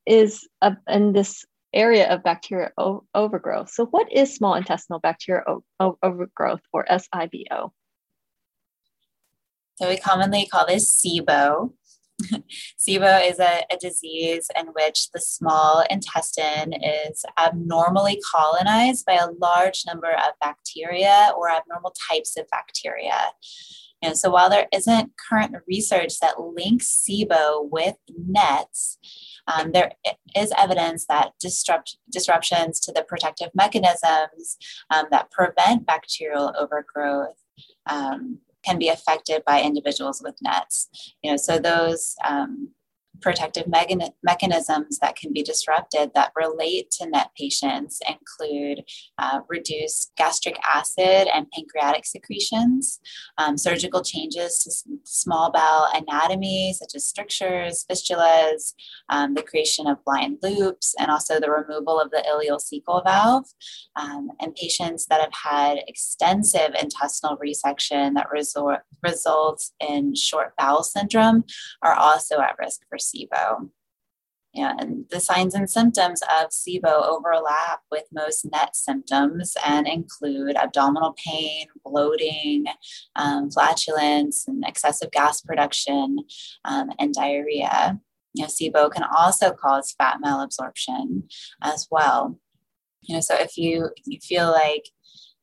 is, 0.06 0.48
uh, 0.60 0.72
and 0.86 1.14
this 1.14 1.44
area 1.74 2.08
of 2.12 2.22
bacteria 2.22 2.72
o- 2.78 3.04
overgrowth. 3.14 3.70
So, 3.70 3.86
what 3.86 4.10
is 4.12 4.34
small 4.34 4.54
intestinal 4.54 5.00
bacterial 5.00 5.64
o- 5.80 5.98
overgrowth 6.02 6.62
or 6.72 6.84
SIBO? 6.86 7.72
So, 9.76 9.88
we 9.88 9.96
commonly 9.96 10.46
call 10.46 10.66
this 10.66 11.02
SIBO. 11.02 11.72
SIBO 12.78 13.28
is 13.30 13.40
a, 13.40 13.64
a, 13.70 13.76
disease 13.80 14.48
in 14.58 14.66
which 14.68 15.10
the 15.10 15.20
small 15.20 15.84
intestine 15.90 16.72
is 16.72 17.24
abnormally 17.38 18.20
colonized 18.32 19.04
by 19.06 19.14
a 19.14 19.30
large 19.40 19.82
number 19.86 20.12
of 20.12 20.32
bacteria 20.40 21.32
or 21.36 21.50
abnormal 21.50 21.94
types 22.10 22.36
of 22.36 22.46
bacteria. 22.50 23.30
And 24.02 24.18
so 24.18 24.30
while 24.30 24.50
there 24.50 24.66
isn't 24.72 25.12
current 25.28 25.54
research 25.68 26.18
that 26.20 26.40
links 26.40 27.04
SIBO 27.08 27.68
with 27.70 27.96
NETs, 28.08 28.98
um, 29.46 29.72
there 29.72 29.92
is 30.36 30.52
evidence 30.56 31.06
that 31.06 31.32
disrupt, 31.40 31.98
disruptions 32.10 32.80
to 32.80 32.92
the 32.92 33.02
protective 33.02 33.50
mechanisms 33.54 34.56
um, 34.90 35.06
that 35.10 35.30
prevent 35.30 35.86
bacterial 35.86 36.54
overgrowth 36.58 37.36
um, 37.90 38.38
can 38.64 38.78
be 38.78 38.88
affected 38.88 39.42
by 39.44 39.60
individuals 39.60 40.22
with 40.22 40.36
NETs. 40.40 40.88
You 41.22 41.32
know, 41.32 41.36
so 41.36 41.58
those 41.58 42.14
um, 42.24 42.70
protective 43.22 43.66
mechanisms 44.22 44.98
that 44.98 45.16
can 45.16 45.32
be 45.32 45.42
disrupted 45.42 46.10
that 46.14 46.32
relate 46.36 46.90
to 46.92 47.08
NET 47.08 47.30
patients 47.36 48.00
include 48.08 48.84
uh, 49.18 49.40
reduced 49.48 50.12
gastric 50.16 50.58
acid 50.74 51.28
and 51.34 51.50
pancreatic 51.50 52.04
secretions, 52.04 53.00
um, 53.38 53.56
surgical 53.56 54.02
changes 54.02 54.58
to 54.64 54.96
small 55.04 55.50
bowel 55.50 55.88
anatomy, 55.94 56.74
such 56.74 56.94
as 56.94 57.06
strictures, 57.06 57.84
fistulas, 57.90 58.74
um, 59.08 59.34
the 59.34 59.42
creation 59.42 59.86
of 59.86 60.04
blind 60.04 60.38
loops, 60.42 60.94
and 60.98 61.10
also 61.10 61.40
the 61.40 61.50
removal 61.50 62.00
of 62.00 62.10
the 62.10 62.24
ileal 62.28 62.52
ileocecal 62.52 63.04
valve. 63.04 63.46
Um, 63.96 64.30
and 64.40 64.54
patients 64.54 65.06
that 65.06 65.20
have 65.20 65.32
had 65.32 65.78
extensive 65.86 66.74
intestinal 66.80 67.38
resection 67.38 68.14
that 68.14 68.30
resort, 68.30 68.80
results 69.02 69.72
in 69.80 70.14
short 70.14 70.54
bowel 70.58 70.82
syndrome 70.82 71.44
are 71.82 71.94
also 71.94 72.40
at 72.40 72.56
risk 72.58 72.80
for 72.88 72.98
SIBO. 73.14 73.70
Yeah, 74.54 74.74
and 74.78 75.06
the 75.10 75.18
signs 75.18 75.54
and 75.54 75.68
symptoms 75.68 76.20
of 76.22 76.50
SIBO 76.50 76.84
overlap 76.84 77.80
with 77.90 78.04
most 78.12 78.44
NET 78.44 78.76
symptoms 78.76 79.56
and 79.66 79.88
include 79.88 80.56
abdominal 80.56 81.14
pain, 81.24 81.68
bloating, 81.82 82.66
um, 83.16 83.50
flatulence, 83.50 84.46
and 84.46 84.62
excessive 84.66 85.10
gas 85.10 85.40
production, 85.40 86.18
um, 86.66 86.90
and 86.98 87.14
diarrhea. 87.14 87.98
You 88.34 88.42
know, 88.42 88.48
SIBO 88.48 88.92
can 88.92 89.04
also 89.16 89.52
cause 89.52 89.94
fat 89.96 90.18
malabsorption 90.22 91.22
as 91.62 91.88
well. 91.90 92.38
You 93.00 93.14
know, 93.16 93.20
so 93.22 93.34
if 93.34 93.56
you, 93.56 93.88
you 94.04 94.18
feel 94.20 94.50
like 94.50 94.84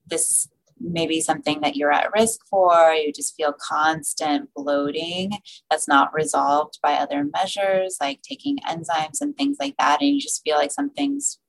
this 0.06 0.48
maybe 0.80 1.22
something 1.22 1.62
that 1.62 1.76
you're 1.76 1.92
at 1.92 2.12
risk 2.14 2.40
for, 2.50 2.92
you 2.94 3.12
just 3.12 3.36
feel 3.36 3.54
constant 3.54 4.50
bloating 4.56 5.32
that's 5.70 5.88
not 5.88 6.14
resolved 6.14 6.80
by 6.82 6.94
other 6.94 7.24
measures 7.24 7.98
like 8.00 8.22
taking 8.22 8.58
enzymes 8.68 9.22
and 9.22 9.36
things 9.36 9.58
like 9.60 9.76
that, 9.78 10.02
and 10.02 10.10
you 10.10 10.20
just 10.20 10.44
feel 10.44 10.58
like 10.58 10.72
something's 10.72 11.40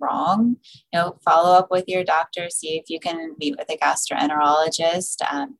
wrong, 0.00 0.56
you 0.92 0.98
know, 0.98 1.16
follow 1.24 1.56
up 1.56 1.70
with 1.70 1.84
your 1.86 2.04
doctor, 2.04 2.48
see 2.50 2.76
if 2.76 2.84
you 2.88 2.98
can 2.98 3.34
meet 3.38 3.56
with 3.58 3.70
a 3.70 3.76
gastroenterologist. 3.76 5.22
Um, 5.30 5.58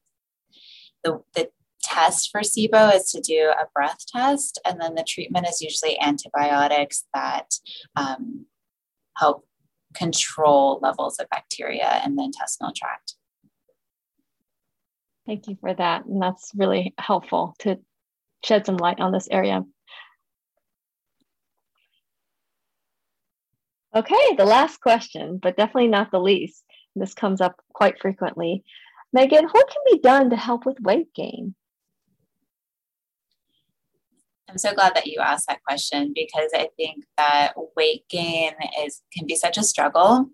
the, 1.04 1.22
the 1.34 1.50
test 1.82 2.30
for 2.32 2.40
SIBO 2.40 2.94
is 2.94 3.10
to 3.12 3.20
do 3.20 3.52
a 3.52 3.66
breath 3.72 4.04
test, 4.08 4.60
and 4.64 4.80
then 4.80 4.94
the 4.94 5.04
treatment 5.08 5.46
is 5.48 5.60
usually 5.60 5.98
antibiotics 6.00 7.04
that 7.14 7.54
um, 7.94 8.46
help 9.16 9.45
control 9.96 10.78
levels 10.82 11.18
of 11.18 11.28
bacteria 11.30 12.02
in 12.04 12.16
the 12.16 12.24
intestinal 12.24 12.72
tract. 12.74 13.14
Thank 15.26 15.48
you 15.48 15.56
for 15.60 15.74
that. 15.74 16.06
And 16.06 16.22
that's 16.22 16.52
really 16.54 16.94
helpful 16.98 17.56
to 17.60 17.78
shed 18.44 18.66
some 18.66 18.76
light 18.76 19.00
on 19.00 19.12
this 19.12 19.28
area. 19.30 19.64
Okay, 23.94 24.36
the 24.36 24.44
last 24.44 24.80
question, 24.80 25.38
but 25.38 25.56
definitely 25.56 25.88
not 25.88 26.10
the 26.10 26.20
least. 26.20 26.62
This 26.94 27.14
comes 27.14 27.40
up 27.40 27.56
quite 27.72 27.98
frequently. 27.98 28.62
Meghan, 29.16 29.48
what 29.50 29.68
can 29.70 29.82
be 29.90 29.98
done 29.98 30.30
to 30.30 30.36
help 30.36 30.66
with 30.66 30.80
weight 30.80 31.12
gain? 31.14 31.54
I'm 34.48 34.58
so 34.58 34.72
glad 34.74 34.94
that 34.94 35.06
you 35.06 35.20
asked 35.20 35.48
that 35.48 35.62
question 35.64 36.12
because 36.14 36.50
I 36.54 36.68
think 36.76 37.04
that 37.18 37.54
weight 37.76 38.08
gain 38.08 38.52
is 38.84 39.02
can 39.12 39.26
be 39.26 39.34
such 39.34 39.58
a 39.58 39.64
struggle, 39.64 40.30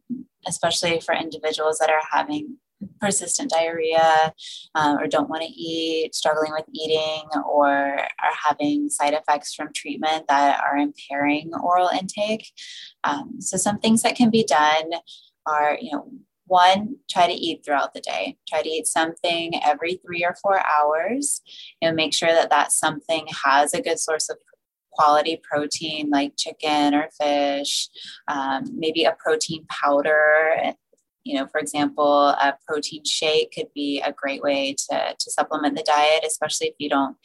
especially 0.47 1.01
for 1.01 1.15
individuals 1.15 1.79
that 1.79 1.91
are 1.91 2.03
having 2.11 2.59
persistent 3.01 3.51
diarrhea 3.51 4.33
um, 4.75 4.99
or 4.99 5.07
don't 5.07 5.29
want 5.29 5.43
to 5.43 5.49
eat, 5.49 6.15
struggling 6.15 6.53
with 6.53 6.65
eating, 6.73 7.23
or 7.49 7.69
are 7.69 8.37
having 8.47 8.89
side 8.89 9.15
effects 9.15 9.55
from 9.55 9.73
treatment 9.75 10.27
that 10.29 10.61
are 10.61 10.77
impairing 10.77 11.51
oral 11.63 11.89
intake. 11.89 12.53
Um, 13.05 13.41
so, 13.41 13.57
some 13.57 13.79
things 13.79 14.03
that 14.03 14.17
can 14.17 14.31
be 14.31 14.45
done 14.45 14.91
are, 15.47 15.79
you 15.81 15.93
know, 15.93 16.11
one, 16.53 16.97
try 17.11 17.27
to 17.27 17.33
eat 17.33 17.65
throughout 17.65 17.95
the 17.95 18.01
day. 18.01 18.37
Try 18.47 18.63
to 18.63 18.69
eat 18.69 18.87
something 18.87 19.53
every 19.65 19.95
three 20.05 20.23
or 20.25 20.37
four 20.43 20.61
hours. 20.67 21.41
You 21.81 21.89
know, 21.89 21.95
make 21.95 22.13
sure 22.13 22.33
that 22.33 22.51
that 22.51 22.73
something 22.73 23.27
has 23.45 23.73
a 23.73 23.81
good 23.81 23.99
source 23.99 24.29
of 24.29 24.37
quality 24.93 25.41
protein 25.43 26.11
like 26.11 26.35
chicken 26.37 26.95
or 26.95 27.09
fish, 27.19 27.89
um, 28.29 28.65
maybe 28.75 29.05
a 29.05 29.17
protein 29.19 29.65
powder 29.71 30.75
you 31.25 31.39
know, 31.39 31.47
for 31.47 31.61
example, 31.61 32.29
a 32.29 32.55
protein 32.67 33.05
shake 33.05 33.53
could 33.53 33.69
be 33.75 34.01
a 34.01 34.13
great 34.13 34.43
way 34.43 34.75
to, 34.91 35.15
to 35.19 35.31
supplement 35.31 35.77
the 35.77 35.85
diet, 35.85 36.25
especially 36.27 36.69
if 36.69 36.75
you 36.79 36.89
don't 36.89 37.17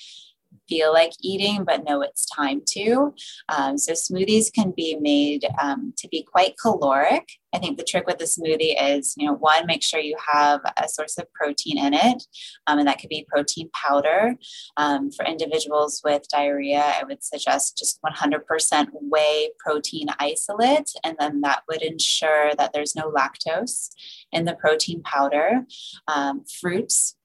feel 0.68 0.94
like 0.94 1.14
eating 1.22 1.64
but 1.64 1.84
know 1.84 2.02
it's 2.02 2.26
time 2.26 2.62
to. 2.68 3.14
Um, 3.50 3.78
so 3.78 3.94
smoothies 3.94 4.54
can 4.54 4.74
be 4.76 4.96
made 5.00 5.46
um, 5.62 5.94
to 5.98 6.08
be 6.08 6.24
quite 6.24 6.56
caloric. 6.62 7.28
I 7.54 7.60
think 7.60 7.78
the 7.78 7.84
trick 7.84 8.06
with 8.06 8.18
the 8.18 8.26
smoothie 8.26 8.76
is, 8.80 9.16
you 9.18 9.26
know, 9.26 9.34
one, 9.34 9.66
make 9.66 9.82
sure 9.82 10.00
you 10.00 10.18
have 10.34 10.62
a 10.78 10.88
source 10.88 11.18
of 11.18 11.32
protein 11.34 11.78
in 11.78 11.94
it, 11.94 12.24
um, 12.68 12.78
and 12.78 12.88
that 12.88 13.00
could 13.00 13.10
be 13.10 13.26
protein 13.30 13.70
powder. 13.74 14.36
Um, 14.76 15.12
for 15.12 15.26
individuals 15.26 16.02
with 16.04 16.28
diarrhea, 16.32 16.84
I 16.84 17.04
would 17.04 17.24
suggest 17.24 17.78
just 17.78 18.00
100% 18.04 18.88
whey 18.94 19.50
protein 19.60 20.08
isolate, 20.20 20.92
and 21.04 21.16
then 21.20 21.42
that 21.42 21.64
would 21.70 21.82
ensure 21.82 22.54
that 22.56 22.74
there's 22.74 22.96
no 22.96 23.12
lactose 23.12 23.90
in 24.32 24.46
the 24.46 24.56
protein 24.56 25.02
powder. 25.04 25.66
Um, 26.08 26.44
fruits 26.60 27.17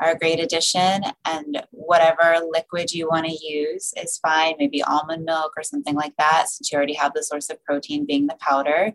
are 0.00 0.12
a 0.12 0.18
great 0.18 0.40
addition. 0.40 1.02
And 1.24 1.62
whatever 1.70 2.38
liquid 2.50 2.92
you 2.92 3.08
want 3.08 3.26
to 3.26 3.32
use 3.32 3.92
is 3.96 4.18
fine, 4.18 4.54
maybe 4.58 4.82
almond 4.82 5.24
milk 5.24 5.52
or 5.56 5.62
something 5.62 5.94
like 5.94 6.14
that, 6.18 6.48
since 6.48 6.70
you 6.70 6.76
already 6.76 6.94
have 6.94 7.14
the 7.14 7.22
source 7.22 7.50
of 7.50 7.62
protein 7.64 8.06
being 8.06 8.26
the 8.26 8.36
powder. 8.40 8.92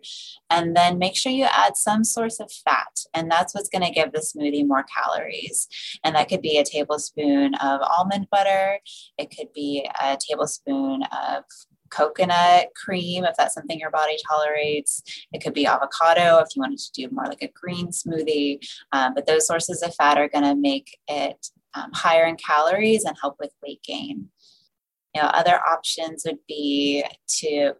And 0.50 0.76
then 0.76 0.98
make 0.98 1.16
sure 1.16 1.32
you 1.32 1.46
add 1.50 1.76
some 1.76 2.04
source 2.04 2.40
of 2.40 2.50
fat. 2.64 3.00
And 3.12 3.30
that's 3.30 3.54
what's 3.54 3.68
going 3.68 3.84
to 3.84 3.90
give 3.90 4.12
the 4.12 4.20
smoothie 4.20 4.66
more 4.66 4.84
calories. 4.84 5.68
And 6.02 6.14
that 6.16 6.28
could 6.28 6.42
be 6.42 6.58
a 6.58 6.64
tablespoon 6.64 7.54
of 7.56 7.80
almond 7.80 8.28
butter, 8.30 8.78
it 9.18 9.34
could 9.36 9.52
be 9.52 9.88
a 10.00 10.16
tablespoon 10.16 11.02
of 11.04 11.44
coconut 11.94 12.68
cream 12.74 13.24
if 13.24 13.36
that's 13.36 13.54
something 13.54 13.78
your 13.78 13.90
body 13.90 14.16
tolerates. 14.28 15.02
It 15.32 15.42
could 15.42 15.54
be 15.54 15.66
avocado 15.66 16.38
if 16.38 16.48
you 16.54 16.60
wanted 16.60 16.78
to 16.78 16.92
do 16.92 17.08
more 17.12 17.26
like 17.26 17.42
a 17.42 17.52
green 17.54 17.88
smoothie. 17.88 18.58
Um, 18.92 19.14
but 19.14 19.26
those 19.26 19.46
sources 19.46 19.82
of 19.82 19.94
fat 19.94 20.18
are 20.18 20.28
going 20.28 20.44
to 20.44 20.54
make 20.54 20.98
it 21.08 21.48
um, 21.74 21.90
higher 21.92 22.24
in 22.24 22.36
calories 22.36 23.04
and 23.04 23.16
help 23.20 23.36
with 23.38 23.52
weight 23.62 23.82
gain. 23.82 24.28
You 25.14 25.22
know, 25.22 25.28
other 25.28 25.60
options 25.60 26.24
would 26.26 26.38
be 26.48 27.04
to 27.40 27.74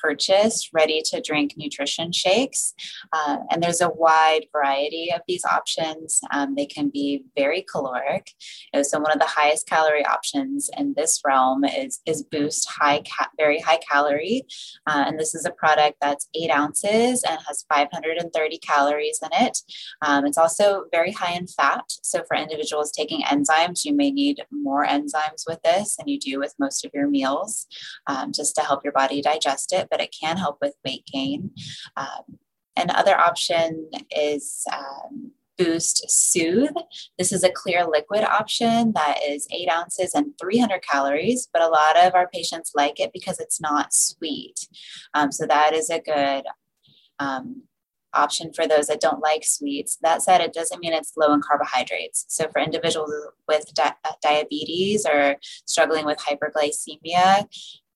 purchase 0.00 0.70
ready 0.72 1.02
to 1.06 1.20
drink 1.20 1.54
nutrition 1.56 2.12
shakes. 2.12 2.74
Uh, 3.12 3.38
and 3.50 3.62
there's 3.62 3.80
a 3.80 3.90
wide 3.90 4.46
variety 4.52 5.10
of 5.14 5.22
these 5.26 5.44
options. 5.44 6.20
Um, 6.32 6.54
they 6.54 6.66
can 6.66 6.90
be 6.90 7.24
very 7.36 7.64
caloric. 7.70 8.30
So, 8.82 8.98
one 9.00 9.12
of 9.12 9.18
the 9.18 9.26
highest 9.26 9.68
calorie 9.68 10.04
options 10.04 10.70
in 10.76 10.94
this 10.96 11.20
realm 11.24 11.64
is, 11.64 12.00
is 12.06 12.22
Boost 12.22 12.68
High, 12.70 13.02
ca- 13.02 13.30
very 13.36 13.60
high 13.60 13.78
calorie. 13.90 14.42
Uh, 14.86 15.04
and 15.06 15.18
this 15.18 15.34
is 15.34 15.44
a 15.44 15.50
product 15.50 15.96
that's 16.00 16.28
eight 16.34 16.50
ounces 16.50 17.22
and 17.22 17.38
has 17.46 17.64
530 17.72 18.58
calories 18.58 19.20
in 19.22 19.30
it. 19.32 19.58
Um, 20.02 20.26
it's 20.26 20.38
also 20.38 20.84
very 20.92 21.12
high 21.12 21.32
in 21.32 21.46
fat. 21.46 21.84
So, 22.02 22.22
for 22.26 22.36
individuals 22.36 22.90
taking 22.92 23.22
enzymes, 23.22 23.84
you 23.84 23.94
may 23.94 24.10
need 24.10 24.44
more 24.50 24.86
enzymes 24.86 25.44
with 25.46 25.60
this 25.62 25.96
than 25.96 26.08
you 26.08 26.18
do 26.18 26.38
with 26.38 26.54
most 26.58 26.84
of 26.84 26.90
your 26.94 27.08
meals 27.08 27.66
um, 28.06 28.32
just 28.32 28.54
to 28.56 28.62
help 28.62 28.84
your 28.84 28.92
body 28.92 29.20
digest 29.20 29.72
it 29.72 29.83
but 29.90 30.00
it 30.00 30.14
can 30.18 30.36
help 30.36 30.58
with 30.60 30.74
weight 30.84 31.06
gain. 31.06 31.50
Um, 31.96 32.38
another 32.76 33.18
option 33.18 33.90
is 34.10 34.64
um, 34.72 35.32
Boost 35.56 36.10
Soothe. 36.10 36.76
This 37.18 37.32
is 37.32 37.44
a 37.44 37.50
clear 37.50 37.86
liquid 37.86 38.24
option 38.24 38.92
that 38.94 39.18
is 39.26 39.46
eight 39.52 39.70
ounces 39.70 40.14
and 40.14 40.32
300 40.40 40.82
calories, 40.82 41.48
but 41.52 41.62
a 41.62 41.68
lot 41.68 41.96
of 41.96 42.14
our 42.14 42.28
patients 42.28 42.72
like 42.74 43.00
it 43.00 43.12
because 43.12 43.38
it's 43.38 43.60
not 43.60 43.92
sweet. 43.92 44.68
Um, 45.14 45.30
so 45.30 45.46
that 45.46 45.72
is 45.74 45.90
a 45.90 46.00
good 46.00 46.44
um, 47.18 47.62
option 48.12 48.52
for 48.52 48.66
those 48.66 48.86
that 48.86 49.00
don't 49.00 49.22
like 49.22 49.44
sweets. 49.44 49.98
That 50.02 50.22
said, 50.22 50.40
it 50.40 50.52
doesn't 50.52 50.80
mean 50.80 50.92
it's 50.92 51.12
low 51.16 51.32
in 51.32 51.40
carbohydrates. 51.40 52.26
So 52.28 52.48
for 52.52 52.60
individuals 52.60 53.12
with 53.48 53.72
di- 53.74 53.94
diabetes 54.22 55.06
or 55.06 55.36
struggling 55.66 56.04
with 56.06 56.18
hyperglycemia, 56.18 57.46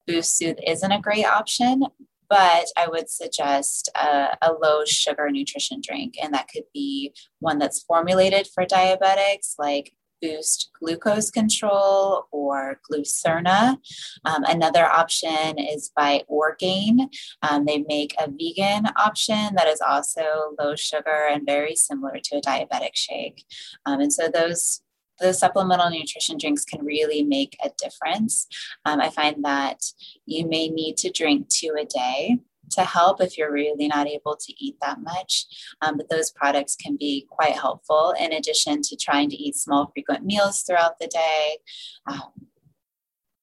Boost 0.08 0.38
Soothe 0.38 0.58
isn't 0.66 0.90
a 0.90 1.00
great 1.00 1.26
option, 1.26 1.84
but 2.28 2.66
I 2.76 2.88
would 2.88 3.08
suggest 3.10 3.90
a, 3.94 4.36
a, 4.42 4.52
low 4.52 4.84
sugar 4.84 5.30
nutrition 5.30 5.80
drink. 5.82 6.14
And 6.20 6.34
that 6.34 6.48
could 6.52 6.64
be 6.74 7.14
one 7.40 7.58
that's 7.58 7.82
formulated 7.82 8.48
for 8.52 8.64
diabetics, 8.64 9.54
like 9.58 9.92
Boost 10.20 10.70
Glucose 10.78 11.30
Control 11.30 12.26
or 12.32 12.80
Glucerna. 12.90 13.76
Um, 14.24 14.44
another 14.44 14.84
option 14.84 15.58
is 15.58 15.90
by 15.94 16.24
Orgain. 16.26 17.08
Um, 17.48 17.64
they 17.64 17.84
make 17.88 18.14
a 18.18 18.28
vegan 18.28 18.90
option 18.96 19.54
that 19.54 19.68
is 19.68 19.80
also 19.80 20.54
low 20.58 20.74
sugar 20.74 21.28
and 21.30 21.46
very 21.46 21.76
similar 21.76 22.18
to 22.24 22.36
a 22.36 22.40
diabetic 22.40 22.94
shake. 22.94 23.44
Um, 23.86 24.00
and 24.00 24.12
so 24.12 24.28
those 24.28 24.82
the 25.20 25.32
supplemental 25.32 25.90
nutrition 25.90 26.38
drinks 26.38 26.64
can 26.64 26.84
really 26.84 27.22
make 27.22 27.56
a 27.64 27.70
difference. 27.82 28.46
Um, 28.84 29.00
I 29.00 29.10
find 29.10 29.44
that 29.44 29.84
you 30.26 30.46
may 30.46 30.68
need 30.68 30.96
to 30.98 31.10
drink 31.10 31.48
two 31.48 31.74
a 31.78 31.84
day 31.84 32.38
to 32.70 32.84
help 32.84 33.20
if 33.20 33.38
you're 33.38 33.52
really 33.52 33.88
not 33.88 34.06
able 34.06 34.36
to 34.36 34.52
eat 34.64 34.76
that 34.82 35.00
much. 35.00 35.46
Um, 35.80 35.96
but 35.96 36.08
those 36.08 36.30
products 36.30 36.76
can 36.76 36.96
be 36.96 37.26
quite 37.30 37.54
helpful 37.54 38.14
in 38.18 38.32
addition 38.32 38.82
to 38.82 38.96
trying 38.96 39.30
to 39.30 39.36
eat 39.36 39.56
small, 39.56 39.90
frequent 39.92 40.24
meals 40.24 40.62
throughout 40.62 40.98
the 40.98 41.06
day. 41.06 41.58
Um, 42.06 42.47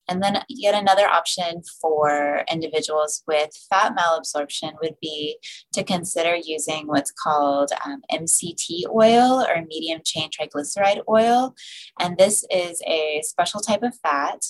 and 0.08 0.22
then 0.22 0.42
yet 0.48 0.74
another 0.74 1.08
option 1.08 1.62
for 1.80 2.44
individuals 2.50 3.22
with 3.26 3.50
fat 3.68 3.94
malabsorption 3.96 4.72
would 4.82 4.96
be 5.00 5.38
to 5.72 5.82
consider 5.82 6.36
using 6.36 6.86
what's 6.86 7.10
called 7.10 7.70
um, 7.84 8.02
MCT 8.12 8.82
oil 8.94 9.42
or 9.42 9.64
medium 9.66 10.00
chain 10.04 10.30
triglyceride 10.30 11.02
oil. 11.08 11.54
And 11.98 12.16
this 12.16 12.44
is 12.50 12.80
a 12.86 13.20
special 13.24 13.60
type 13.60 13.82
of 13.82 13.96
fat 14.02 14.44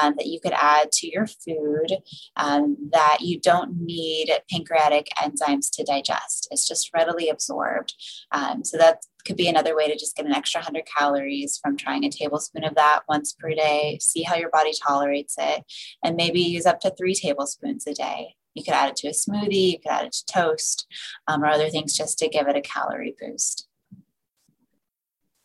um, 0.00 0.14
that 0.16 0.26
you 0.26 0.40
could 0.40 0.54
add 0.54 0.92
to 0.92 1.10
your 1.10 1.26
food 1.26 1.98
um, 2.36 2.76
that 2.92 3.18
you 3.20 3.40
don't 3.40 3.80
need 3.80 4.30
pancreatic 4.50 5.08
enzymes 5.18 5.70
to 5.72 5.84
digest. 5.84 6.48
It's 6.50 6.66
just 6.66 6.90
readily 6.94 7.28
absorbed. 7.28 7.94
Um, 8.32 8.64
so 8.64 8.78
that 8.78 9.04
could 9.24 9.36
be 9.36 9.48
another 9.48 9.76
way 9.76 9.88
to 9.88 9.98
just 9.98 10.16
get 10.16 10.26
an 10.26 10.32
extra 10.32 10.60
100 10.60 10.84
calories 10.86 11.58
from 11.62 11.76
trying 11.76 12.04
a 12.04 12.10
tablespoon 12.10 12.64
of 12.64 12.74
that 12.74 13.00
once 13.08 13.32
per 13.32 13.54
day, 13.54 13.98
see 14.00 14.22
how 14.22 14.36
your 14.36 14.50
body 14.50 14.72
tolerates 14.86 15.34
it, 15.38 15.64
and 16.04 16.16
maybe 16.16 16.40
use 16.40 16.66
up 16.66 16.80
to 16.80 16.90
three 16.90 17.14
tablespoons 17.14 17.86
a 17.86 17.94
day. 17.94 18.34
You 18.54 18.64
could 18.64 18.74
add 18.74 18.90
it 18.90 18.96
to 18.96 19.08
a 19.08 19.12
smoothie, 19.12 19.72
you 19.72 19.78
could 19.78 19.92
add 19.92 20.06
it 20.06 20.12
to 20.12 20.26
toast, 20.26 20.86
um, 21.28 21.42
or 21.42 21.46
other 21.46 21.70
things 21.70 21.96
just 21.96 22.18
to 22.18 22.28
give 22.28 22.48
it 22.48 22.56
a 22.56 22.60
calorie 22.60 23.14
boost. 23.20 23.68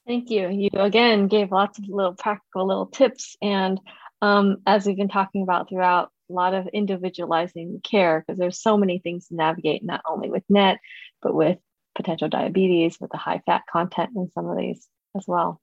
Thank 0.07 0.29
you. 0.29 0.49
You 0.49 0.69
again 0.73 1.27
gave 1.27 1.51
lots 1.51 1.79
of 1.79 1.85
little 1.87 2.13
practical 2.13 2.67
little 2.67 2.85
tips. 2.85 3.35
And 3.41 3.79
um, 4.21 4.57
as 4.67 4.85
we've 4.85 4.97
been 4.97 5.07
talking 5.07 5.41
about 5.41 5.69
throughout, 5.69 6.11
a 6.29 6.33
lot 6.33 6.53
of 6.53 6.67
individualizing 6.67 7.81
care 7.83 8.23
because 8.25 8.39
there's 8.39 8.61
so 8.61 8.77
many 8.77 8.99
things 8.99 9.27
to 9.27 9.35
navigate, 9.35 9.83
not 9.83 10.01
only 10.07 10.29
with 10.29 10.43
NET, 10.49 10.79
but 11.21 11.33
with 11.33 11.57
potential 11.95 12.29
diabetes 12.29 12.99
with 12.99 13.11
the 13.11 13.17
high 13.17 13.41
fat 13.45 13.63
content 13.71 14.11
in 14.15 14.29
some 14.31 14.47
of 14.47 14.57
these 14.57 14.87
as 15.15 15.25
well. 15.27 15.61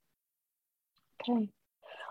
Okay. 1.21 1.49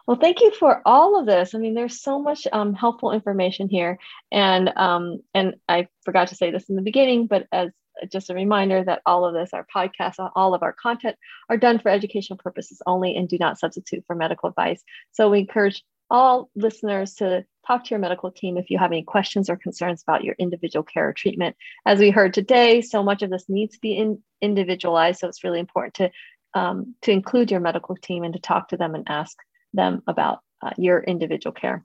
Well, 0.06 0.16
thank 0.16 0.40
you 0.40 0.50
for 0.50 0.82
all 0.84 1.18
of 1.18 1.26
this. 1.26 1.54
I 1.54 1.58
mean, 1.58 1.74
there's 1.74 2.00
so 2.00 2.20
much 2.20 2.46
um, 2.52 2.74
helpful 2.74 3.12
information 3.12 3.68
here, 3.68 3.98
and 4.32 4.68
um, 4.76 5.20
and 5.32 5.56
I 5.68 5.88
forgot 6.04 6.28
to 6.28 6.34
say 6.34 6.50
this 6.50 6.68
in 6.68 6.76
the 6.76 6.82
beginning, 6.82 7.28
but 7.28 7.46
as 7.52 7.70
just 8.10 8.30
a 8.30 8.34
reminder 8.34 8.82
that 8.82 9.02
all 9.06 9.24
of 9.24 9.34
this, 9.34 9.50
our 9.52 9.66
podcasts, 9.74 10.30
all 10.34 10.54
of 10.54 10.62
our 10.62 10.72
content, 10.72 11.16
are 11.48 11.56
done 11.56 11.78
for 11.78 11.88
educational 11.90 12.38
purposes 12.38 12.82
only 12.86 13.16
and 13.16 13.28
do 13.28 13.38
not 13.38 13.58
substitute 13.58 14.04
for 14.06 14.16
medical 14.16 14.48
advice. 14.48 14.82
So 15.12 15.30
we 15.30 15.40
encourage 15.40 15.84
all 16.10 16.50
listeners 16.56 17.14
to 17.14 17.44
talk 17.66 17.84
to 17.84 17.90
your 17.90 17.98
medical 17.98 18.30
team 18.30 18.56
if 18.56 18.70
you 18.70 18.78
have 18.78 18.92
any 18.92 19.02
questions 19.02 19.48
or 19.48 19.56
concerns 19.56 20.02
about 20.02 20.24
your 20.24 20.34
individual 20.38 20.82
care 20.82 21.08
or 21.08 21.12
treatment. 21.12 21.56
As 21.86 21.98
we 21.98 22.10
heard 22.10 22.34
today, 22.34 22.80
so 22.80 23.02
much 23.02 23.22
of 23.22 23.30
this 23.30 23.48
needs 23.48 23.74
to 23.74 23.80
be 23.80 23.96
in, 23.96 24.22
individualized. 24.40 25.20
So 25.20 25.28
it's 25.28 25.44
really 25.44 25.60
important 25.60 25.94
to, 25.94 26.10
um, 26.54 26.94
to 27.02 27.12
include 27.12 27.50
your 27.50 27.60
medical 27.60 27.96
team 27.96 28.24
and 28.24 28.34
to 28.34 28.40
talk 28.40 28.68
to 28.68 28.76
them 28.76 28.94
and 28.94 29.04
ask 29.08 29.36
them 29.72 30.02
about 30.06 30.40
uh, 30.62 30.70
your 30.76 31.02
individual 31.02 31.52
care. 31.52 31.84